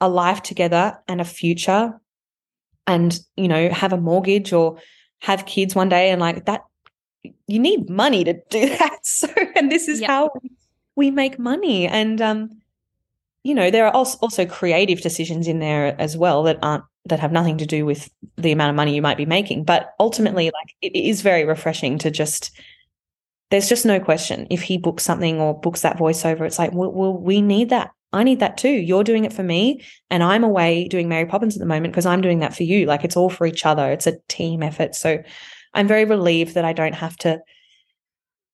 a 0.00 0.08
life 0.08 0.42
together 0.42 0.98
and 1.08 1.20
a 1.20 1.24
future 1.24 1.98
and, 2.86 3.18
you 3.36 3.48
know, 3.48 3.70
have 3.70 3.92
a 3.92 3.96
mortgage 3.96 4.52
or 4.52 4.78
have 5.20 5.46
kids 5.46 5.74
one 5.74 5.88
day 5.88 6.10
and 6.10 6.20
like 6.20 6.44
that 6.44 6.64
you 7.46 7.58
need 7.58 7.88
money 7.88 8.24
to 8.24 8.34
do 8.50 8.68
that. 8.78 9.04
So, 9.04 9.28
and 9.56 9.72
this 9.72 9.88
is 9.88 10.00
Yep. 10.00 10.10
how 10.10 10.30
we 10.94 11.10
make 11.10 11.38
money. 11.38 11.86
And, 11.88 12.20
um, 12.20 12.60
you 13.42 13.54
know, 13.54 13.70
there 13.70 13.86
are 13.86 13.92
also, 13.94 14.18
also 14.20 14.44
creative 14.44 15.00
decisions 15.00 15.48
in 15.48 15.58
there 15.58 15.98
as 16.00 16.16
well 16.16 16.42
that 16.42 16.58
aren't, 16.62 16.84
that 17.06 17.20
have 17.20 17.32
nothing 17.32 17.58
to 17.58 17.66
do 17.66 17.86
with 17.86 18.10
the 18.36 18.52
amount 18.52 18.70
of 18.70 18.76
money 18.76 18.94
you 18.94 19.02
might 19.02 19.16
be 19.16 19.26
making. 19.26 19.64
But 19.64 19.94
ultimately, 19.98 20.44
like, 20.46 20.74
it 20.82 20.94
is 20.94 21.22
very 21.22 21.44
refreshing 21.44 21.98
to 21.98 22.10
just, 22.10 22.50
there's 23.52 23.68
just 23.68 23.86
no 23.86 24.00
question. 24.00 24.46
If 24.50 24.62
he 24.62 24.78
books 24.78 25.04
something 25.04 25.40
or 25.40 25.58
books 25.58 25.82
that 25.82 25.98
voiceover, 25.98 26.46
it's 26.46 26.58
like, 26.58 26.72
well, 26.72 26.90
well 26.90 27.12
we 27.12 27.40
need 27.40 27.68
that. 27.68 27.92
I 28.12 28.24
need 28.24 28.40
that 28.40 28.58
too. 28.58 28.68
You're 28.68 29.04
doing 29.04 29.24
it 29.24 29.32
for 29.32 29.42
me, 29.42 29.82
and 30.10 30.22
I'm 30.22 30.42
away 30.42 30.88
doing 30.88 31.08
Mary 31.08 31.26
Poppins 31.26 31.54
at 31.56 31.60
the 31.60 31.66
moment 31.66 31.92
because 31.92 32.06
I'm 32.06 32.20
doing 32.20 32.40
that 32.40 32.54
for 32.54 32.62
you. 32.64 32.86
Like, 32.86 33.04
it's 33.04 33.16
all 33.16 33.30
for 33.30 33.46
each 33.46 33.64
other. 33.64 33.90
It's 33.90 34.06
a 34.06 34.18
team 34.28 34.62
effort. 34.62 34.94
So, 34.94 35.22
I'm 35.74 35.86
very 35.86 36.04
relieved 36.04 36.54
that 36.54 36.64
I 36.64 36.72
don't 36.72 36.94
have 36.94 37.16
to, 37.18 37.40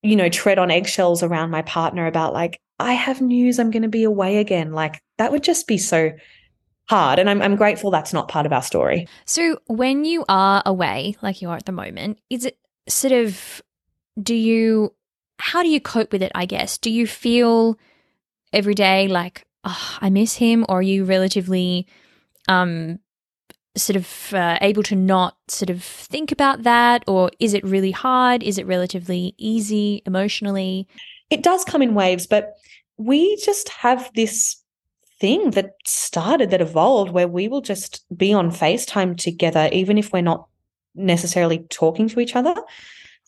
you 0.03 0.17
know, 0.17 0.29
tread 0.29 0.59
on 0.59 0.71
eggshells 0.71 1.23
around 1.23 1.51
my 1.51 1.63
partner 1.63 2.07
about 2.07 2.33
like, 2.33 2.61
I 2.79 2.93
have 2.93 3.21
news, 3.21 3.59
I'm 3.59 3.71
going 3.71 3.83
to 3.83 3.89
be 3.89 4.05
away 4.05 4.39
again. 4.39 4.73
Like, 4.73 5.03
that 5.19 5.33
would 5.33 5.43
just 5.43 5.67
be 5.67 5.79
so 5.79 6.13
hard. 6.89 7.19
And 7.19 7.29
I'm, 7.29 7.43
I'm 7.43 7.57
grateful 7.57 7.91
that's 7.91 8.13
not 8.13 8.29
part 8.29 8.47
of 8.47 8.53
our 8.53 8.63
story. 8.63 9.09
So 9.27 9.59
when 9.67 10.05
you 10.05 10.25
are 10.29 10.63
away, 10.65 11.17
like 11.23 11.43
you 11.43 11.51
are 11.51 11.57
at 11.57 11.67
the 11.67 11.73
moment, 11.73 12.21
is 12.31 12.45
it 12.45 12.57
sort 12.89 13.13
of 13.13 13.61
do 14.21 14.35
you 14.35 14.95
how 15.41 15.63
do 15.63 15.69
you 15.69 15.81
cope 15.81 16.13
with 16.13 16.23
it, 16.23 16.33
I 16.35 16.47
guess? 16.47 16.79
Do 16.79 16.91
you 16.91 17.07
feel 17.07 17.79
every 18.53 18.75
day 18.75 19.07
like, 19.07 19.47
oh, 19.65 19.99
I 20.01 20.11
miss 20.11 20.35
him, 20.35 20.65
or 20.69 20.79
are 20.79 20.83
you 20.83 21.05
relatively 21.05 21.87
um 22.49 22.99
sort 23.77 23.97
of 23.97 24.35
uh, 24.35 24.59
able 24.61 24.83
to 24.83 24.97
not 24.97 25.37
sort 25.49 25.71
of 25.71 25.83
think 25.83 26.33
about 26.33 26.65
that? 26.65 27.05
Or 27.07 27.31
is 27.39 27.55
it 27.55 27.65
really 27.65 27.93
hard? 27.93 28.43
Is 28.43 28.59
it 28.59 28.67
relatively 28.67 29.35
easy 29.39 30.03
emotionally? 30.05 30.89
It 31.31 31.43
does 31.43 31.65
come 31.65 31.83
in 31.83 31.95
waves, 31.95 32.27
but 32.27 32.55
we 32.97 33.37
just 33.37 33.69
have 33.69 34.11
this 34.15 34.57
thing 35.21 35.51
that 35.53 35.75
started, 35.87 36.51
that 36.51 36.61
evolved, 36.61 37.13
where 37.13 37.29
we 37.29 37.49
will 37.49 37.61
just 37.61 38.05
be 38.17 38.33
on 38.33 38.51
FaceTime 38.51 39.17
together, 39.17 39.69
even 39.73 39.99
if 39.99 40.13
we're 40.13 40.23
not 40.23 40.49
necessarily 40.95 41.61
talking 41.71 42.09
to 42.09 42.21
each 42.21 42.35
other. 42.35 42.55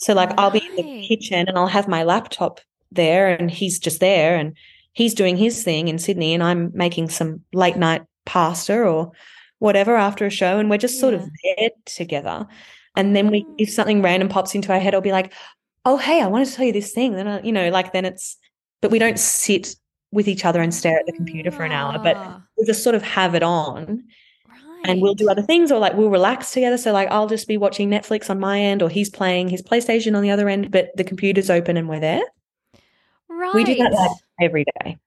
So, 0.01 0.15
like, 0.15 0.31
I'll 0.39 0.51
be 0.51 0.67
in 0.67 0.77
the 0.77 1.07
kitchen 1.07 1.47
and 1.47 1.57
I'll 1.59 1.67
have 1.67 1.87
my 1.89 2.03
laptop 2.03 2.61
there, 2.91 3.29
and 3.29 3.51
he's 3.51 3.79
just 3.79 4.01
there, 4.01 4.37
and 4.37 4.57
he's 4.93 5.15
doing 5.15 5.37
his 5.37 5.63
thing 5.63 5.89
in 5.89 5.99
Sydney, 5.99 6.35
and 6.35 6.43
I'm 6.43 6.71
making 6.75 7.11
some 7.11 7.41
late 7.53 7.77
night 7.77 8.03
pasta 8.27 8.77
or 8.83 9.13
whatever 9.59 9.95
after 9.97 10.25
a 10.27 10.31
show, 10.31 10.59
and 10.59 10.71
we're 10.71 10.79
just 10.79 10.99
sort 10.99 11.15
of 11.15 11.29
there 11.45 11.71
together. 11.85 12.47
And 12.97 13.15
then 13.15 13.29
we, 13.31 13.45
Oh. 13.47 13.55
if 13.59 13.71
something 13.71 14.03
random 14.03 14.29
pops 14.29 14.55
into 14.55 14.73
our 14.73 14.81
head, 14.81 14.95
I'll 14.95 15.01
be 15.03 15.13
like, 15.13 15.33
"Oh, 15.85 15.99
hey, 15.99 16.21
I 16.23 16.27
wanted 16.27 16.49
to 16.49 16.55
tell 16.55 16.65
you 16.67 16.73
this 16.73 16.93
thing." 16.93 17.13
Then, 17.13 17.29
I, 17.29 17.43
you 17.43 17.53
know, 17.53 17.69
like 17.69 17.93
then 17.93 18.05
it's, 18.07 18.37
but 18.81 18.91
we 18.91 18.99
don't 18.99 19.19
sit 19.19 19.77
with 20.13 20.27
each 20.27 20.45
other 20.45 20.61
and 20.61 20.75
stare 20.75 20.99
at 20.99 21.07
the 21.07 21.13
computer 21.13 21.51
for 21.53 21.63
an 21.65 21.73
hour, 21.73 21.99
but 21.99 22.17
Ah, 22.17 22.43
we'll 22.57 22.67
just 22.67 22.83
sort 22.83 22.97
of 22.97 23.03
have 23.03 23.35
it 23.37 23.43
on 23.45 24.03
and 24.85 25.03
we'll 25.03 25.15
do 25.15 25.29
other 25.29 25.43
things 25.43 25.71
or 25.71 25.79
like 25.79 25.95
we'll 25.95 26.11
relax 26.11 26.53
together. 26.53 26.79
So 26.79 26.93
like 26.93 27.09
I'll 27.11 27.27
just 27.27 27.49
be 27.49 27.57
watching 27.57 27.91
Netflix 27.91 28.31
on 28.31 28.41
my 28.41 28.61
end 28.61 28.83
or 28.83 28.89
he's 28.89 29.11
playing 29.11 29.49
his 29.49 29.63
PlayStation 29.63 30.17
on 30.17 30.23
the 30.23 30.31
other 30.31 30.49
end, 30.49 30.71
but 30.71 30.91
the 30.97 31.05
computer's 31.05 31.51
open 31.51 31.77
and 31.77 31.89
we're 31.89 32.01
there. 32.01 32.23
Right. 33.29 33.55
We 33.55 33.65
do 33.65 33.75
that 33.77 33.93
like 33.93 34.11
every 34.41 34.65
day. 34.83 34.99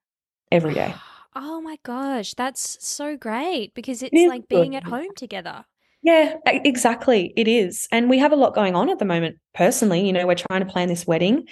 Every 0.51 0.73
day. 0.73 0.93
Oh 1.35 1.61
my 1.61 1.79
gosh, 1.81 2.35
that's 2.35 2.77
so 2.85 3.17
great 3.17 3.73
because 3.73 4.03
it's 4.03 4.13
is 4.13 4.29
like 4.29 4.47
being 4.49 4.75
at 4.75 4.83
home 4.83 5.15
together. 5.15 5.65
Yeah, 6.03 6.35
exactly. 6.45 7.33
It 7.35 7.47
is. 7.47 7.87
And 7.91 8.07
we 8.07 8.19
have 8.19 8.31
a 8.31 8.35
lot 8.35 8.53
going 8.53 8.75
on 8.75 8.87
at 8.91 8.99
the 8.99 9.05
moment 9.05 9.37
personally. 9.55 10.05
You 10.05 10.13
know, 10.13 10.27
we're 10.27 10.35
trying 10.35 10.59
to 10.63 10.71
plan 10.71 10.89
this 10.89 11.07
wedding. 11.07 11.47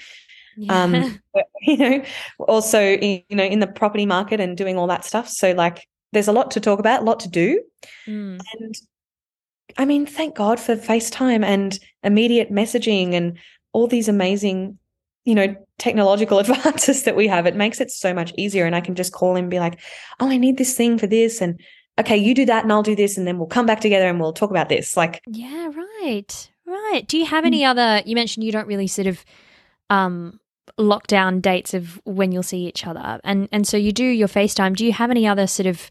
Yeah. 0.55 0.83
Um, 0.83 1.19
but, 1.33 1.45
you 1.61 1.77
know, 1.77 2.03
also, 2.39 2.79
in- 2.79 3.23
you 3.29 3.35
know, 3.35 3.43
in 3.43 3.59
the 3.59 3.65
property 3.65 4.05
market 4.05 4.39
and 4.39 4.55
doing 4.55 4.77
all 4.77 4.85
that 4.85 5.03
stuff. 5.03 5.27
So 5.29 5.53
like 5.53 5.87
there's 6.11 6.27
a 6.27 6.33
lot 6.33 6.51
to 6.51 6.59
talk 6.59 6.79
about, 6.79 7.01
a 7.01 7.05
lot 7.05 7.19
to 7.21 7.29
do. 7.29 7.61
Mm. 8.07 8.39
And 8.59 8.75
I 9.77 9.85
mean, 9.85 10.05
thank 10.05 10.35
God 10.35 10.59
for 10.59 10.75
FaceTime 10.75 11.43
and 11.43 11.79
immediate 12.03 12.51
messaging 12.51 13.13
and 13.13 13.37
all 13.73 13.87
these 13.87 14.09
amazing, 14.09 14.77
you 15.25 15.35
know, 15.35 15.55
technological 15.77 16.39
advances 16.39 17.03
that 17.03 17.15
we 17.15 17.27
have. 17.27 17.45
It 17.45 17.55
makes 17.55 17.79
it 17.79 17.91
so 17.91 18.13
much 18.13 18.33
easier. 18.37 18.65
And 18.65 18.75
I 18.75 18.81
can 18.81 18.95
just 18.95 19.13
call 19.13 19.31
him 19.31 19.45
and 19.45 19.51
be 19.51 19.59
like, 19.59 19.79
oh, 20.19 20.29
I 20.29 20.37
need 20.37 20.57
this 20.57 20.75
thing 20.75 20.97
for 20.97 21.07
this. 21.07 21.41
And 21.41 21.59
okay, 21.99 22.17
you 22.17 22.33
do 22.33 22.45
that 22.45 22.63
and 22.63 22.71
I'll 22.71 22.83
do 22.83 22.95
this. 22.95 23.17
And 23.17 23.25
then 23.25 23.37
we'll 23.37 23.47
come 23.47 23.65
back 23.65 23.79
together 23.79 24.07
and 24.07 24.19
we'll 24.19 24.33
talk 24.33 24.49
about 24.49 24.69
this. 24.69 24.97
Like, 24.97 25.21
Yeah, 25.27 25.69
right. 26.01 26.51
Right. 26.65 27.03
Do 27.05 27.17
you 27.17 27.25
have 27.25 27.45
any 27.45 27.65
other 27.65 28.01
you 28.05 28.15
mentioned 28.15 28.45
you 28.45 28.51
don't 28.51 28.67
really 28.67 28.87
sort 28.87 29.07
of 29.07 29.23
um 29.89 30.39
lock 30.77 31.07
down 31.07 31.41
dates 31.41 31.73
of 31.73 31.99
when 32.05 32.31
you'll 32.31 32.43
see 32.43 32.67
each 32.67 32.85
other. 32.87 33.19
And 33.23 33.47
and 33.51 33.67
so 33.67 33.77
you 33.77 33.91
do 33.91 34.05
your 34.05 34.27
FaceTime. 34.27 34.75
Do 34.75 34.85
you 34.85 34.93
have 34.93 35.11
any 35.11 35.27
other 35.27 35.47
sort 35.47 35.67
of 35.67 35.89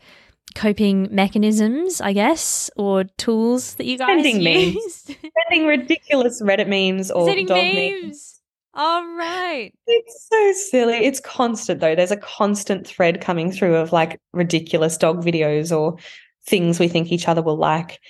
coping 0.55 1.09
mechanisms, 1.11 2.01
I 2.01 2.13
guess, 2.13 2.71
or 2.77 3.05
tools 3.05 3.75
that 3.77 3.87
you 3.87 3.97
guys 3.99 4.23
Sending 4.23 4.43
memes. 4.43 5.05
sending 5.49 5.67
ridiculous 5.67 6.43
Reddit 6.43 6.67
memes 6.69 7.11
or 7.11 7.27
Sending 7.27 7.47
dog 7.47 7.57
memes. 7.57 8.03
memes. 8.03 8.41
All 8.75 9.05
right. 9.17 9.73
It's 9.87 10.29
so 10.31 10.53
silly. 10.71 10.95
It's 10.97 11.21
constant 11.21 11.81
though. 11.81 11.95
There's 11.95 12.11
a 12.13 12.17
constant 12.17 12.87
thread 12.87 13.21
coming 13.21 13.51
through 13.51 13.77
of 13.77 13.93
like 13.93 14.21
ridiculous 14.33 14.97
dog 14.97 15.25
videos 15.25 15.77
or 15.77 15.97
things 16.47 16.79
we 16.79 16.89
think 16.89 17.11
each 17.13 17.29
other 17.29 17.43
will 17.43 17.57
like. 17.57 18.01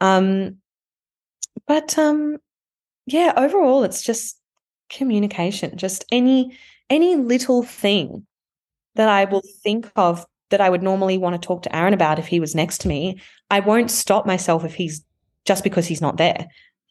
Um 0.00 0.58
but 1.66 1.98
um 1.98 2.38
yeah, 3.06 3.32
overall 3.36 3.84
it's 3.84 4.02
just 4.02 4.38
communication. 4.92 5.76
Just 5.76 6.04
any 6.12 6.56
any 6.90 7.16
little 7.16 7.62
thing 7.62 8.26
that 8.94 9.08
I 9.08 9.24
will 9.24 9.42
think 9.62 9.90
of 9.96 10.26
that 10.50 10.60
I 10.60 10.68
would 10.68 10.82
normally 10.82 11.16
want 11.18 11.40
to 11.40 11.46
talk 11.46 11.62
to 11.62 11.74
Aaron 11.74 11.94
about 11.94 12.18
if 12.18 12.26
he 12.26 12.38
was 12.38 12.54
next 12.54 12.82
to 12.82 12.88
me, 12.88 13.20
I 13.50 13.60
won't 13.60 13.90
stop 13.90 14.26
myself 14.26 14.64
if 14.64 14.74
he's 14.74 15.02
just 15.44 15.64
because 15.64 15.86
he's 15.86 16.02
not 16.02 16.18
there. 16.18 16.46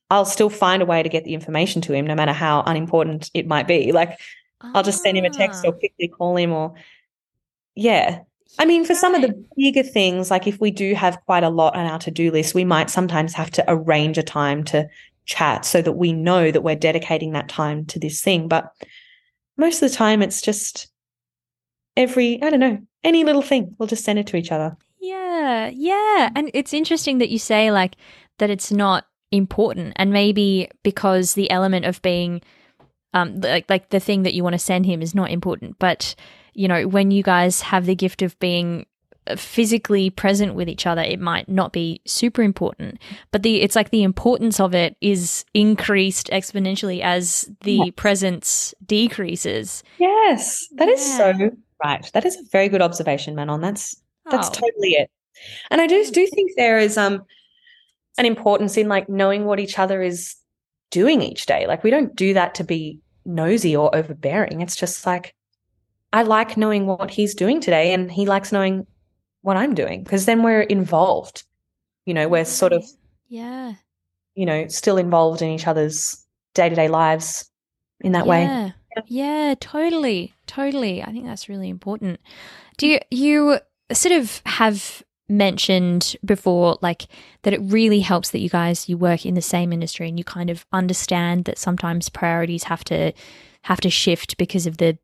I'll 0.09 0.25
still 0.25 0.49
find 0.49 0.81
a 0.81 0.85
way 0.85 1.03
to 1.03 1.09
get 1.09 1.23
the 1.23 1.33
information 1.33 1.81
to 1.83 1.93
him 1.93 2.05
no 2.05 2.15
matter 2.15 2.33
how 2.33 2.63
unimportant 2.65 3.29
it 3.33 3.47
might 3.47 3.67
be. 3.67 3.91
Like 4.01 4.19
I'll 4.75 4.83
just 4.83 5.01
send 5.01 5.17
him 5.17 5.25
a 5.25 5.29
text 5.29 5.63
Ah, 5.63 5.69
or 5.69 5.73
quickly 5.73 6.07
call 6.07 6.37
him 6.37 6.51
or 6.51 6.73
yeah. 7.75 8.19
I 8.59 8.65
mean, 8.65 8.83
for 8.83 8.93
some 8.93 9.15
of 9.15 9.21
the 9.21 9.33
bigger 9.55 9.81
things, 9.81 10.29
like 10.29 10.45
if 10.45 10.59
we 10.59 10.71
do 10.71 10.93
have 10.93 11.19
quite 11.25 11.43
a 11.43 11.49
lot 11.49 11.75
on 11.75 11.85
our 11.85 11.97
to-do 11.99 12.31
list, 12.31 12.53
we 12.53 12.65
might 12.65 12.89
sometimes 12.89 13.33
have 13.33 13.49
to 13.51 13.63
arrange 13.67 14.17
a 14.17 14.23
time 14.23 14.63
to 14.65 14.87
chat 15.31 15.65
so 15.65 15.81
that 15.81 15.93
we 15.93 16.11
know 16.11 16.51
that 16.51 16.61
we're 16.61 16.75
dedicating 16.75 17.31
that 17.31 17.47
time 17.47 17.85
to 17.85 17.99
this 17.99 18.21
thing. 18.21 18.47
But 18.47 18.71
most 19.57 19.81
of 19.81 19.89
the 19.89 19.95
time 19.95 20.21
it's 20.21 20.41
just 20.41 20.91
every, 21.95 22.41
I 22.41 22.49
don't 22.49 22.59
know, 22.59 22.79
any 23.03 23.23
little 23.23 23.41
thing. 23.41 23.75
We'll 23.77 23.87
just 23.87 24.03
send 24.03 24.19
it 24.19 24.27
to 24.27 24.37
each 24.37 24.51
other. 24.51 24.77
Yeah, 24.99 25.71
yeah. 25.73 26.29
And 26.35 26.51
it's 26.53 26.73
interesting 26.73 27.19
that 27.19 27.29
you 27.29 27.39
say 27.39 27.71
like 27.71 27.95
that 28.39 28.49
it's 28.49 28.71
not 28.71 29.05
important 29.31 29.93
and 29.95 30.11
maybe 30.11 30.69
because 30.83 31.33
the 31.33 31.49
element 31.49 31.85
of 31.85 32.01
being 32.01 32.41
um 33.13 33.39
like 33.39 33.69
like 33.69 33.87
the 33.89 33.99
thing 33.99 34.23
that 34.23 34.33
you 34.33 34.43
want 34.43 34.53
to 34.53 34.59
send 34.59 34.85
him 34.85 35.01
is 35.01 35.15
not 35.15 35.31
important, 35.31 35.79
but 35.79 36.15
you 36.53 36.67
know, 36.67 36.85
when 36.87 37.11
you 37.11 37.23
guys 37.23 37.61
have 37.61 37.85
the 37.85 37.95
gift 37.95 38.21
of 38.21 38.37
being 38.39 38.85
physically 39.37 40.09
present 40.09 40.53
with 40.55 40.67
each 40.69 40.85
other, 40.85 41.01
it 41.01 41.19
might 41.19 41.47
not 41.49 41.71
be 41.73 42.01
super 42.05 42.41
important, 42.41 42.99
but 43.31 43.43
the 43.43 43.61
it's 43.61 43.75
like 43.75 43.89
the 43.89 44.03
importance 44.03 44.59
of 44.59 44.73
it 44.75 44.95
is 45.01 45.45
increased 45.53 46.27
exponentially 46.27 47.01
as 47.01 47.49
the 47.61 47.91
presence 47.91 48.73
decreases. 48.85 49.83
Yes, 49.97 50.67
that 50.75 50.87
is 50.87 51.07
Yeah. 51.07 51.17
so 51.37 51.51
right. 51.83 52.09
That 52.13 52.25
is 52.25 52.35
a 52.37 52.43
very 52.51 52.69
good 52.69 52.81
observation, 52.81 53.35
Manon. 53.35 53.61
That's 53.61 53.95
that's 54.29 54.49
Oh. 54.49 54.51
totally 54.51 54.91
it. 54.91 55.09
And 55.71 55.81
I 55.81 55.87
do 55.87 56.05
do 56.11 56.27
think 56.27 56.51
there 56.55 56.77
is 56.77 56.97
um 56.97 57.23
an 58.17 58.25
importance 58.25 58.77
in 58.77 58.87
like 58.87 59.09
knowing 59.09 59.45
what 59.45 59.59
each 59.59 59.79
other 59.79 60.01
is 60.01 60.35
doing 60.91 61.21
each 61.21 61.45
day. 61.45 61.65
Like 61.67 61.83
we 61.83 61.89
don't 61.89 62.15
do 62.15 62.33
that 62.33 62.53
to 62.55 62.63
be 62.63 62.99
nosy 63.25 63.75
or 63.75 63.95
overbearing. 63.95 64.61
It's 64.61 64.75
just 64.75 65.05
like 65.05 65.33
I 66.13 66.23
like 66.23 66.57
knowing 66.57 66.87
what 66.87 67.09
he's 67.09 67.33
doing 67.33 67.61
today 67.61 67.93
and 67.93 68.11
he 68.11 68.25
likes 68.25 68.51
knowing 68.51 68.85
what 69.41 69.57
I'm 69.57 69.73
doing 69.73 70.03
because 70.03 70.25
then 70.25 70.43
we're 70.43 70.61
involved. 70.61 71.43
You 72.05 72.13
know, 72.13 72.27
we're 72.27 72.45
sort 72.45 72.73
of, 72.73 72.83
Yeah. 73.27 73.73
you 74.35 74.45
know, 74.45 74.67
still 74.67 74.97
involved 74.97 75.41
in 75.41 75.49
each 75.49 75.67
other's 75.67 76.25
day-to-day 76.53 76.87
lives 76.87 77.49
in 78.01 78.11
that 78.13 78.27
way. 78.27 78.43
Yeah. 78.43 78.71
Yeah, 79.07 79.55
totally. 79.59 80.33
Totally. 80.47 81.01
I 81.01 81.11
think 81.11 81.25
that's 81.25 81.47
really 81.47 81.69
important. 81.69 82.19
Do 82.77 82.87
you 82.87 82.99
you 83.09 83.59
sort 83.93 84.13
of 84.13 84.41
have 84.45 85.01
mentioned 85.29 86.17
before 86.25 86.77
like 86.81 87.07
that 87.43 87.53
it 87.53 87.61
really 87.63 88.01
helps 88.01 88.31
that 88.31 88.39
you 88.39 88.49
guys 88.49 88.89
you 88.89 88.97
work 88.97 89.25
in 89.25 89.33
the 89.33 89.41
same 89.41 89.71
industry 89.71 90.09
and 90.09 90.17
you 90.17 90.25
kind 90.25 90.49
of 90.49 90.65
understand 90.73 91.45
that 91.45 91.57
sometimes 91.57 92.09
priorities 92.09 92.63
have 92.63 92.83
to 92.83 93.13
have 93.61 93.79
to 93.79 93.89
shift 93.89 94.37
because 94.37 94.67
of 94.67 94.75
the 94.77 94.97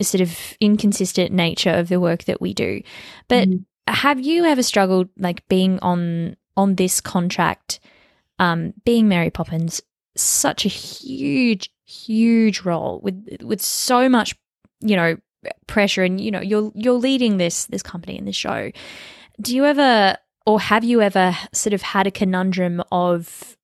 sort 0.00 0.22
of 0.22 0.38
inconsistent 0.58 1.32
nature 1.32 1.70
of 1.70 1.88
the 1.90 2.00
work 2.00 2.24
that 2.24 2.40
we 2.40 2.54
do. 2.54 2.80
But 3.28 3.48
Mhm. 3.48 3.64
Have 3.86 4.20
you 4.20 4.44
ever 4.44 4.62
struggled 4.62 5.08
like 5.18 5.46
being 5.48 5.78
on 5.80 6.36
on 6.56 6.76
this 6.76 7.00
contract 7.00 7.80
um 8.38 8.72
being 8.84 9.08
Mary 9.08 9.30
Poppins 9.30 9.80
such 10.16 10.64
a 10.64 10.68
huge 10.68 11.70
huge 11.84 12.62
role 12.62 13.00
with 13.02 13.42
with 13.42 13.60
so 13.60 14.08
much 14.08 14.34
you 14.80 14.96
know 14.96 15.16
pressure 15.66 16.02
and 16.02 16.20
you 16.20 16.30
know 16.30 16.40
you're 16.40 16.72
you're 16.74 16.94
leading 16.94 17.36
this 17.36 17.66
this 17.66 17.82
company 17.82 18.16
and 18.16 18.26
this 18.26 18.36
show. 18.36 18.70
Do 19.40 19.54
you 19.54 19.64
ever 19.64 20.16
or 20.46 20.60
have 20.60 20.84
you 20.84 21.00
ever 21.02 21.36
sort 21.52 21.72
of 21.72 21.82
had 21.82 22.06
a 22.06 22.10
conundrum 22.10 22.82
of 22.92 23.56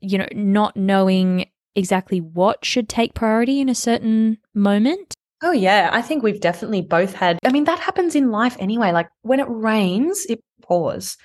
you 0.00 0.18
know 0.18 0.28
not 0.32 0.76
knowing 0.76 1.46
exactly 1.74 2.20
what 2.20 2.64
should 2.64 2.88
take 2.88 3.14
priority 3.14 3.60
in 3.60 3.68
a 3.68 3.74
certain 3.74 4.38
moment 4.54 5.14
Oh, 5.42 5.52
yeah. 5.52 5.90
I 5.92 6.02
think 6.02 6.22
we've 6.22 6.40
definitely 6.40 6.82
both 6.82 7.14
had. 7.14 7.38
I 7.44 7.52
mean, 7.52 7.64
that 7.64 7.78
happens 7.78 8.14
in 8.14 8.30
life 8.30 8.56
anyway. 8.58 8.92
Like 8.92 9.08
when 9.22 9.40
it 9.40 9.46
rains, 9.48 10.26
it 10.26 10.42
pours. 10.62 11.16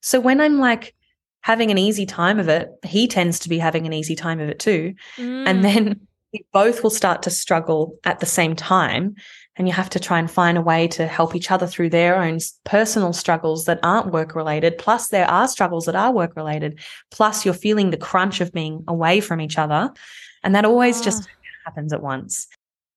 So 0.00 0.20
when 0.20 0.40
I'm 0.40 0.58
like 0.58 0.94
having 1.42 1.70
an 1.70 1.78
easy 1.78 2.06
time 2.06 2.38
of 2.38 2.48
it, 2.48 2.70
he 2.84 3.06
tends 3.06 3.38
to 3.40 3.48
be 3.48 3.58
having 3.58 3.86
an 3.86 3.92
easy 3.92 4.14
time 4.14 4.40
of 4.40 4.48
it 4.48 4.58
too. 4.58 4.94
Mm. 5.18 5.46
And 5.46 5.64
then 5.64 6.00
we 6.32 6.44
both 6.52 6.82
will 6.82 6.90
start 6.90 7.22
to 7.22 7.30
struggle 7.30 7.98
at 8.04 8.20
the 8.20 8.26
same 8.26 8.56
time. 8.56 9.14
And 9.56 9.68
you 9.68 9.74
have 9.74 9.90
to 9.90 10.00
try 10.00 10.18
and 10.18 10.28
find 10.28 10.58
a 10.58 10.62
way 10.62 10.88
to 10.88 11.06
help 11.06 11.36
each 11.36 11.50
other 11.50 11.66
through 11.66 11.90
their 11.90 12.16
own 12.16 12.38
personal 12.64 13.12
struggles 13.12 13.66
that 13.66 13.78
aren't 13.82 14.12
work 14.12 14.34
related. 14.34 14.78
Plus, 14.78 15.08
there 15.08 15.30
are 15.30 15.46
struggles 15.46 15.84
that 15.84 15.94
are 15.94 16.12
work 16.12 16.34
related. 16.34 16.80
Plus, 17.12 17.44
you're 17.44 17.54
feeling 17.54 17.90
the 17.90 17.96
crunch 17.96 18.40
of 18.40 18.52
being 18.52 18.82
away 18.88 19.20
from 19.20 19.40
each 19.40 19.58
other. 19.58 19.92
And 20.42 20.56
that 20.56 20.64
always 20.64 21.00
just 21.00 21.28
happens 21.64 21.92
at 21.92 22.02
once. 22.02 22.48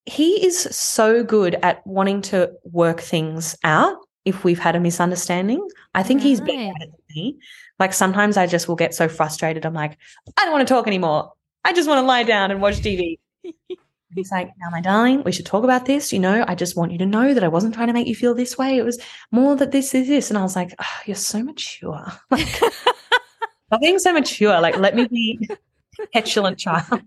He 0.07 0.45
is 0.45 0.61
so 0.71 1.23
good 1.23 1.55
at 1.63 1.85
wanting 1.85 2.21
to 2.23 2.51
work 2.63 3.01
things 3.01 3.57
out 3.63 3.97
if 4.25 4.43
we've 4.43 4.57
had 4.59 4.75
a 4.75 4.79
misunderstanding. 4.79 5.67
I 5.93 6.03
think 6.03 6.21
he's 6.21 6.39
better 6.39 6.69
at 6.69 6.79
than 6.79 6.91
me. 7.13 7.37
Like 7.77 7.93
sometimes 7.93 8.37
I 8.37 8.47
just 8.47 8.67
will 8.67 8.75
get 8.75 8.95
so 8.95 9.07
frustrated. 9.09 9.65
I'm 9.65 9.73
like, 9.73 9.97
I 10.37 10.45
don't 10.45 10.53
want 10.53 10.67
to 10.67 10.73
talk 10.73 10.87
anymore. 10.87 11.33
I 11.65 11.73
just 11.73 11.89
want 11.89 11.99
to 11.99 12.07
lie 12.07 12.23
down 12.23 12.51
and 12.51 12.61
watch 12.61 12.77
TV. 12.77 13.19
He's 14.15 14.31
like, 14.31 14.47
now, 14.57 14.69
my 14.71 14.79
darling, 14.79 15.23
we 15.23 15.33
should 15.33 15.45
talk 15.45 15.65
about 15.65 15.85
this. 15.85 16.13
You 16.13 16.19
know, 16.19 16.45
I 16.47 16.55
just 16.55 16.77
want 16.77 16.93
you 16.93 16.97
to 16.99 17.05
know 17.05 17.33
that 17.33 17.43
I 17.43 17.49
wasn't 17.49 17.73
trying 17.73 17.87
to 17.87 17.93
make 17.93 18.07
you 18.07 18.15
feel 18.15 18.33
this 18.33 18.57
way. 18.57 18.77
It 18.77 18.85
was 18.85 18.99
more 19.31 19.55
that 19.57 19.71
this 19.71 19.93
is 19.93 20.07
this. 20.07 20.29
And 20.29 20.37
I 20.37 20.43
was 20.43 20.55
like, 20.55 20.73
oh, 20.79 20.99
you're 21.05 21.15
so 21.15 21.43
mature. 21.43 22.05
Like, 22.31 22.47
I'm 23.71 23.81
being 23.81 23.99
so 23.99 24.13
mature. 24.13 24.61
Like, 24.61 24.77
let 24.77 24.95
me 24.95 25.07
be 25.07 25.49
petulant 26.13 26.59
child. 26.59 27.01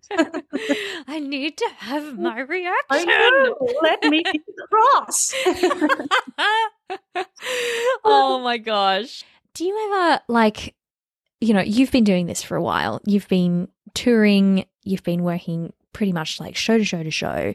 I 1.07 1.21
need 1.21 1.57
to 1.59 1.69
have 1.79 2.19
my 2.19 2.41
reaction. 2.41 3.55
Let 3.83 4.03
me 4.05 4.23
be 4.33 4.41
cross. 4.71 5.35
oh 8.05 8.41
my 8.43 8.59
gosh. 8.59 9.25
Do 9.55 9.65
you 9.65 9.91
ever 9.93 10.21
like, 10.29 10.75
you 11.41 11.55
know, 11.55 11.61
you've 11.61 11.91
been 11.91 12.05
doing 12.05 12.27
this 12.27 12.43
for 12.43 12.57
a 12.57 12.63
while. 12.63 13.01
You've 13.05 13.29
been 13.29 13.69
touring, 13.95 14.67
you've 14.85 15.03
been 15.03 15.23
working 15.23 15.73
pretty 15.93 16.13
much 16.13 16.41
like 16.41 16.57
show 16.57 16.79
to 16.79 16.85
show 16.85 17.03
to 17.03 17.11
show. 17.11 17.55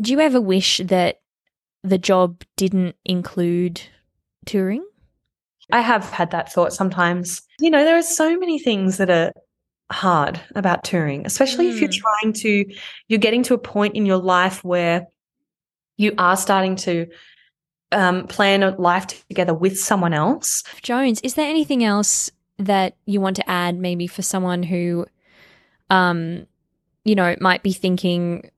Do 0.00 0.12
you 0.12 0.20
ever 0.20 0.40
wish 0.40 0.80
that 0.84 1.20
the 1.82 1.98
job 1.98 2.42
didn't 2.56 2.96
include 3.04 3.82
touring? 4.46 4.84
I 5.70 5.80
have 5.80 6.10
had 6.10 6.30
that 6.32 6.52
thought 6.52 6.72
sometimes. 6.72 7.42
You 7.60 7.70
know, 7.70 7.84
there 7.84 7.96
are 7.96 8.02
so 8.02 8.38
many 8.38 8.58
things 8.58 8.98
that 8.98 9.08
are 9.10 9.32
hard 9.90 10.40
about 10.54 10.84
touring, 10.84 11.26
especially 11.26 11.66
mm. 11.66 11.70
if 11.70 11.80
you're 11.80 11.90
Hmm. 11.90 12.00
trying 12.22 12.32
to, 12.34 12.74
you're 13.08 13.18
getting 13.18 13.42
to 13.44 13.54
a 13.54 13.58
point 13.58 13.94
in 13.96 14.06
your 14.06 14.18
life 14.18 14.64
where 14.64 15.06
you 15.96 16.14
are 16.18 16.36
starting 16.36 16.76
to 16.76 17.06
um, 17.92 18.26
plan 18.26 18.62
a 18.62 18.70
life 18.70 19.26
together 19.28 19.54
with 19.54 19.78
someone 19.78 20.14
else. 20.14 20.62
Jones, 20.82 21.20
is 21.22 21.34
there 21.34 21.48
anything 21.48 21.84
else 21.84 22.30
that 22.58 22.96
you 23.06 23.20
want 23.20 23.36
to 23.36 23.50
add 23.50 23.76
maybe 23.76 24.06
for 24.06 24.22
someone 24.22 24.62
who 24.62 25.06
um 25.90 26.46
you 27.04 27.14
know 27.14 27.34
might 27.40 27.62
be 27.62 27.72
thinking 27.72 28.50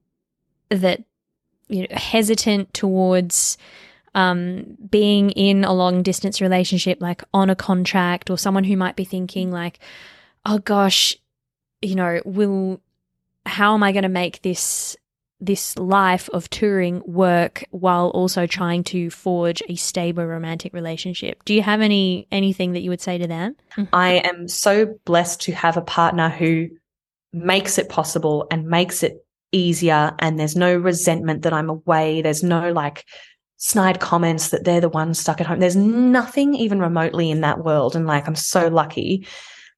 that 0.69 1.03
you 1.69 1.83
know 1.83 1.87
hesitant 1.97 2.73
towards 2.75 3.57
um 4.15 4.77
being 4.91 5.31
in 5.31 5.65
a 5.65 5.73
long 5.73 6.03
distance 6.03 6.41
relationship 6.41 7.01
like 7.01 7.23
on 7.33 7.49
a 7.51 7.57
contract 7.57 8.29
or 8.31 8.37
someone 8.37 8.65
who 8.65 8.77
might 8.77 8.97
be 8.97 9.05
thinking 9.05 9.51
like 9.51 9.79
oh 10.47 10.59
gosh 10.59 11.17
you 11.83 11.95
know 11.95 12.21
will 12.25 12.81
how 13.47 13.75
am 13.75 13.83
I 13.83 13.93
going 13.93 14.05
to 14.05 14.09
make 14.09 14.43
this 14.43 14.97
this 15.41 15.77
life 15.77 16.31
of 16.33 16.49
touring 16.49 17.03
work 17.05 17.65
while 17.71 18.09
also 18.09 18.47
trying 18.47 18.83
to 18.85 19.11
forge 19.11 19.63
a 19.69 19.75
stable 19.75 20.25
romantic 20.25 20.73
relationship. 20.73 21.45
Do 21.45 21.53
you 21.53 21.63
have 21.63 21.81
any 21.81 22.27
anything 22.31 22.73
that 22.73 22.81
you 22.81 22.91
would 22.91 23.01
say 23.01 23.19
to 23.19 23.27
them? 23.27 23.57
Mm-hmm. 23.77 23.95
I 23.95 24.15
am 24.25 24.49
so 24.49 24.99
blessed 25.05 25.43
to 25.43 25.53
have 25.53 25.77
a 25.77 25.83
partner 25.83 26.29
who 26.29 26.69
makes 27.33 27.79
it 27.79 27.89
possible 27.89 28.47
and 28.51 28.67
makes 28.67 29.03
it 29.03 29.25
easier. 29.53 30.15
And 30.19 30.39
there's 30.39 30.57
no 30.57 30.77
resentment 30.77 31.43
that 31.43 31.53
I'm 31.53 31.69
away. 31.69 32.23
There's 32.23 32.43
no 32.43 32.73
like 32.73 33.05
snide 33.57 34.01
comments 34.01 34.51
that 34.51 34.65
they're 34.65 34.81
the 34.81 34.89
ones 34.89 35.19
stuck 35.19 35.41
at 35.41 35.47
home. 35.47 35.61
There's 35.61 35.77
nothing 35.77 36.55
even 36.55 36.81
remotely 36.81 37.31
in 37.31 37.41
that 37.43 37.65
world. 37.65 37.97
And 37.97 38.07
like, 38.07 38.27
I'm 38.27 38.35
so 38.35 38.69
lucky 38.69 39.27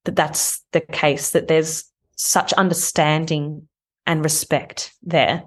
that 0.06 0.16
that's 0.16 0.64
the 0.72 0.80
case, 0.80 1.30
that 1.30 1.48
there's 1.48 1.84
such 2.16 2.52
understanding 2.54 3.68
and 4.06 4.24
respect 4.24 4.94
there. 5.02 5.44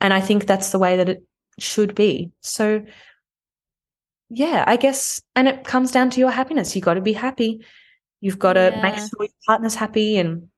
And 0.00 0.12
I 0.12 0.20
think 0.20 0.46
that's 0.46 0.70
the 0.70 0.78
way 0.78 0.96
that 0.96 1.08
it 1.08 1.22
should 1.58 1.94
be. 1.94 2.30
So, 2.40 2.84
yeah, 4.30 4.64
I 4.66 4.76
guess, 4.76 5.22
and 5.34 5.48
it 5.48 5.64
comes 5.64 5.90
down 5.90 6.10
to 6.10 6.20
your 6.20 6.30
happiness. 6.30 6.74
You've 6.74 6.84
got 6.84 6.94
to 6.94 7.00
be 7.00 7.12
happy. 7.12 7.64
You've 8.20 8.38
got 8.38 8.54
to 8.54 8.78
make 8.82 8.96
sure 8.96 9.08
your 9.20 9.28
partner's 9.46 9.74
happy, 9.74 10.18
and 10.18 10.48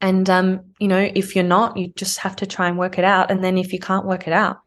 and 0.00 0.30
um, 0.30 0.60
you 0.78 0.88
know, 0.88 1.10
if 1.14 1.34
you're 1.34 1.44
not, 1.44 1.76
you 1.76 1.92
just 1.96 2.18
have 2.18 2.36
to 2.36 2.46
try 2.46 2.68
and 2.68 2.78
work 2.78 2.98
it 2.98 3.04
out. 3.04 3.30
And 3.30 3.42
then 3.42 3.58
if 3.58 3.72
you 3.72 3.78
can't 3.78 4.06
work 4.06 4.26
it 4.26 4.32
out, 4.32 4.58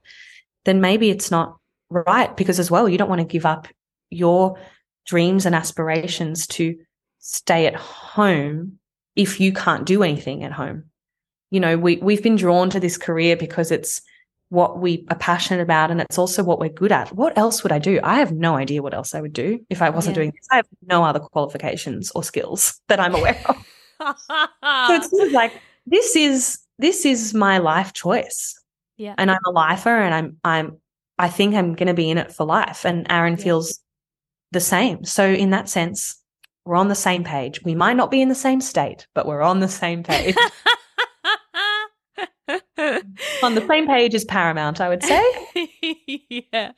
then 0.65 0.81
maybe 0.81 1.09
it's 1.09 1.31
not 1.31 1.57
right 1.89 2.35
because 2.35 2.59
as 2.59 2.69
well, 2.69 2.89
you 2.89 2.97
don't 2.97 3.09
want 3.09 3.21
to 3.21 3.27
give 3.27 3.45
up 3.45 3.67
your 4.09 4.59
dreams 5.05 5.45
and 5.45 5.55
aspirations 5.55 6.47
to 6.47 6.77
stay 7.25 7.65
at 7.67 7.75
home 7.75 8.77
if 9.15 9.39
you 9.39 9.53
can't 9.53 9.85
do 9.85 10.03
anything 10.03 10.43
at 10.43 10.51
home. 10.51 10.83
You 11.51 11.59
know, 11.61 11.77
we 11.77 11.97
we've 11.97 12.21
been 12.21 12.35
drawn 12.35 12.69
to 12.71 12.79
this 12.79 12.97
career 12.97 13.37
because 13.37 13.71
it's 13.71 14.01
what 14.49 14.79
we 14.79 15.05
are 15.09 15.17
passionate 15.17 15.61
about 15.61 15.89
and 15.89 16.01
it's 16.01 16.17
also 16.17 16.43
what 16.43 16.59
we're 16.59 16.69
good 16.69 16.91
at. 16.91 17.11
What 17.15 17.35
else 17.37 17.63
would 17.63 17.71
I 17.71 17.79
do? 17.79 17.99
I 18.03 18.19
have 18.19 18.31
no 18.33 18.55
idea 18.55 18.83
what 18.83 18.93
else 18.93 19.15
I 19.15 19.21
would 19.21 19.33
do 19.33 19.59
if 19.69 19.81
I 19.81 19.89
wasn't 19.89 20.15
Yeah. 20.15 20.21
doing 20.23 20.31
this. 20.31 20.47
I 20.51 20.57
have 20.57 20.67
no 20.83 21.03
other 21.03 21.19
qualifications 21.19 22.11
or 22.11 22.23
skills 22.23 22.79
that 22.89 22.99
I'm 22.99 23.15
aware 23.15 23.39
of. 23.45 23.55
so 24.01 24.93
it's 24.95 25.09
sort 25.09 25.27
of 25.27 25.33
like 25.41 25.53
this 25.87 26.15
is 26.15 26.59
this 26.77 27.05
is 27.05 27.33
my 27.33 27.59
life 27.59 27.93
choice. 27.93 28.59
Yeah. 28.97 29.15
And 29.17 29.31
I'm 29.31 29.39
a 29.45 29.51
lifer 29.51 29.95
and 29.95 30.13
I'm 30.13 30.37
I'm 30.43 30.77
I 31.17 31.29
think 31.29 31.55
I'm 31.55 31.73
gonna 31.75 31.93
be 31.93 32.09
in 32.09 32.17
it 32.17 32.33
for 32.33 32.45
life. 32.45 32.83
And 32.85 33.07
Aaron 33.11 33.37
Yeah. 33.37 33.43
feels 33.43 33.79
the 34.51 34.59
same. 34.59 35.05
So 35.05 35.25
in 35.25 35.51
that 35.51 35.69
sense, 35.69 36.19
we're 36.65 36.75
on 36.75 36.87
the 36.87 36.95
same 36.95 37.23
page. 37.23 37.63
We 37.63 37.75
might 37.75 37.97
not 37.97 38.11
be 38.11 38.21
in 38.21 38.29
the 38.29 38.35
same 38.35 38.61
state, 38.61 39.07
but 39.13 39.25
we're 39.25 39.41
on 39.41 39.59
the 39.59 39.67
same 39.67 40.03
page. 40.03 40.35
on 43.43 43.55
the 43.55 43.65
same 43.67 43.87
page 43.87 44.13
is 44.13 44.25
paramount, 44.25 44.79
I 44.79 44.89
would 44.89 45.03
say. 45.03 45.23
yeah. 46.29 46.71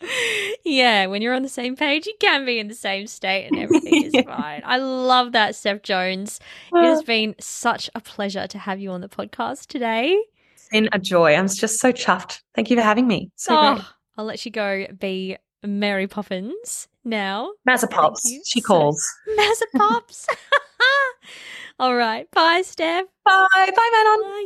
Yeah. 0.63 1.05
When 1.07 1.21
you're 1.21 1.33
on 1.33 1.43
the 1.43 1.49
same 1.49 1.75
page, 1.75 2.07
you 2.07 2.13
can 2.19 2.45
be 2.45 2.59
in 2.59 2.67
the 2.67 2.75
same 2.75 3.07
state 3.07 3.47
and 3.47 3.59
everything 3.59 4.05
is 4.05 4.13
Yeah. 4.15 4.23
fine. 4.23 4.61
I 4.65 4.77
love 4.77 5.33
that, 5.33 5.53
Stef 5.53 5.83
Jones. 5.83 6.39
It 6.73 6.77
uh. 6.77 6.83
has 6.83 7.03
been 7.03 7.35
such 7.39 7.89
a 7.93 8.01
pleasure 8.01 8.47
to 8.47 8.57
have 8.57 8.79
you 8.79 8.91
on 8.91 9.01
the 9.01 9.09
podcast 9.09 9.67
today. 9.67 10.17
It's 10.55 10.69
been 10.69 10.89
a 10.91 10.99
joy. 10.99 11.35
I'm 11.35 11.47
just 11.47 11.79
so 11.79 11.91
chuffed. 11.91 12.41
Thank 12.55 12.69
you 12.69 12.77
for 12.77 12.83
having 12.83 13.07
me. 13.07 13.31
So 13.35 13.55
oh. 13.55 13.87
I'll 14.17 14.25
let 14.25 14.45
you 14.45 14.51
go 14.51 14.87
be 14.99 15.37
Mary 15.63 16.07
Poppins 16.07 16.87
now. 17.05 17.51
Mazza 17.67 17.89
Pops, 17.89 18.29
she 18.45 18.61
calls. 18.61 19.05
Mazza 19.37 19.65
Pops. 19.75 20.27
All 21.79 21.95
right. 21.95 22.29
Bye, 22.31 22.61
Stef. 22.61 23.03
Bye. 23.23 23.47
Bye, 23.53 23.89
Manon. 23.93 24.21
Bye. 24.23 24.45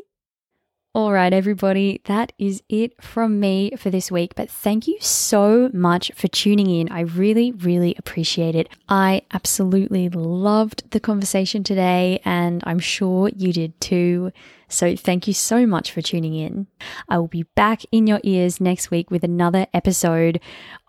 All 0.95 1.13
right, 1.13 1.31
everybody, 1.31 2.01
that 2.05 2.33
is 2.39 2.63
it 2.67 2.99
from 2.99 3.39
me 3.39 3.71
for 3.77 3.91
this 3.91 4.11
week. 4.11 4.33
But 4.35 4.49
thank 4.49 4.87
you 4.87 4.97
so 4.99 5.69
much 5.71 6.11
for 6.15 6.27
tuning 6.27 6.67
in. 6.67 6.89
I 6.91 7.01
really, 7.01 7.51
really 7.51 7.93
appreciate 7.99 8.55
it. 8.55 8.69
I 8.89 9.21
absolutely 9.31 10.09
loved 10.09 10.89
the 10.89 10.99
conversation 10.99 11.63
today, 11.63 12.19
and 12.25 12.63
I'm 12.65 12.79
sure 12.79 13.29
you 13.29 13.53
did 13.53 13.79
too. 13.79 14.31
So 14.69 14.95
thank 14.95 15.27
you 15.27 15.33
so 15.33 15.65
much 15.65 15.91
for 15.91 16.01
tuning 16.01 16.35
in. 16.35 16.67
I 17.09 17.17
will 17.17 17.27
be 17.27 17.43
back 17.55 17.81
in 17.91 18.07
your 18.07 18.21
ears 18.23 18.61
next 18.61 18.91
week 18.91 19.11
with 19.11 19.23
another 19.23 19.67
episode. 19.73 20.39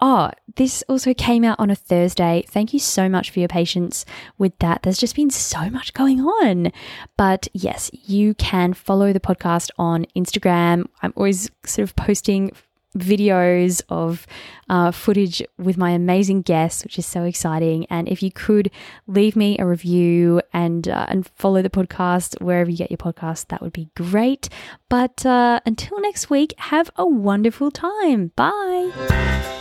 Oh, 0.01 0.31
this 0.57 0.85
also 0.89 1.15
came 1.15 1.45
out 1.45 1.59
on 1.59 1.71
a 1.71 1.75
Thursday. 1.75 2.45
Thank 2.49 2.73
you 2.73 2.79
so 2.79 3.09
much 3.09 3.31
for 3.31 3.41
your 3.41 3.49
patience 3.49 4.05
with 4.39 4.57
that. 4.59 4.83
There's 4.83 4.99
just 4.99 5.17
been 5.17 5.31
so 5.31 5.71
much 5.71 5.93
going 5.95 6.21
on. 6.21 6.73
But 7.17 7.49
yes, 7.53 7.91
you 7.93 8.35
can 8.35 8.75
follow 8.75 9.13
the 9.13 9.21
podcast 9.21 9.71
on 9.79 10.07
Instagram. 10.17 10.87
I'm 11.03 11.13
always 11.17 11.51
sort 11.65 11.89
of 11.89 11.97
posting 11.97 12.53
videos 12.97 13.83
of 13.89 14.27
uh, 14.69 14.91
footage 14.91 15.43
with 15.59 15.77
my 15.77 15.91
amazing 15.91 16.43
guests, 16.43 16.85
which 16.85 16.99
is 16.99 17.07
so 17.07 17.25
exciting. 17.25 17.87
And 17.91 18.09
if 18.09 18.23
you 18.23 18.31
could 18.31 18.71
leave 19.07 19.37
me 19.37 19.57
a 19.59 19.67
review 19.67 20.43
and 20.53 20.89
uh, 20.89 21.07
and 21.09 21.27
follow 21.37 21.63
the 21.63 21.71
podcast 21.71 22.41
wherever 22.41 22.71
you 22.71 22.77
get 22.77 22.91
your 22.91 22.99
podcast, 22.99 23.49
that 23.49 23.63
would 23.63 23.73
be 23.73 23.89
great. 23.97 24.49
But 24.89 25.25
uh, 25.25 25.61
until 25.67 26.01
next 26.01 26.31
week, 26.31 26.55
have 26.59 26.91
a 26.97 27.07
wonderful 27.07 27.71
time. 27.71 28.33
Bye. 28.37 29.60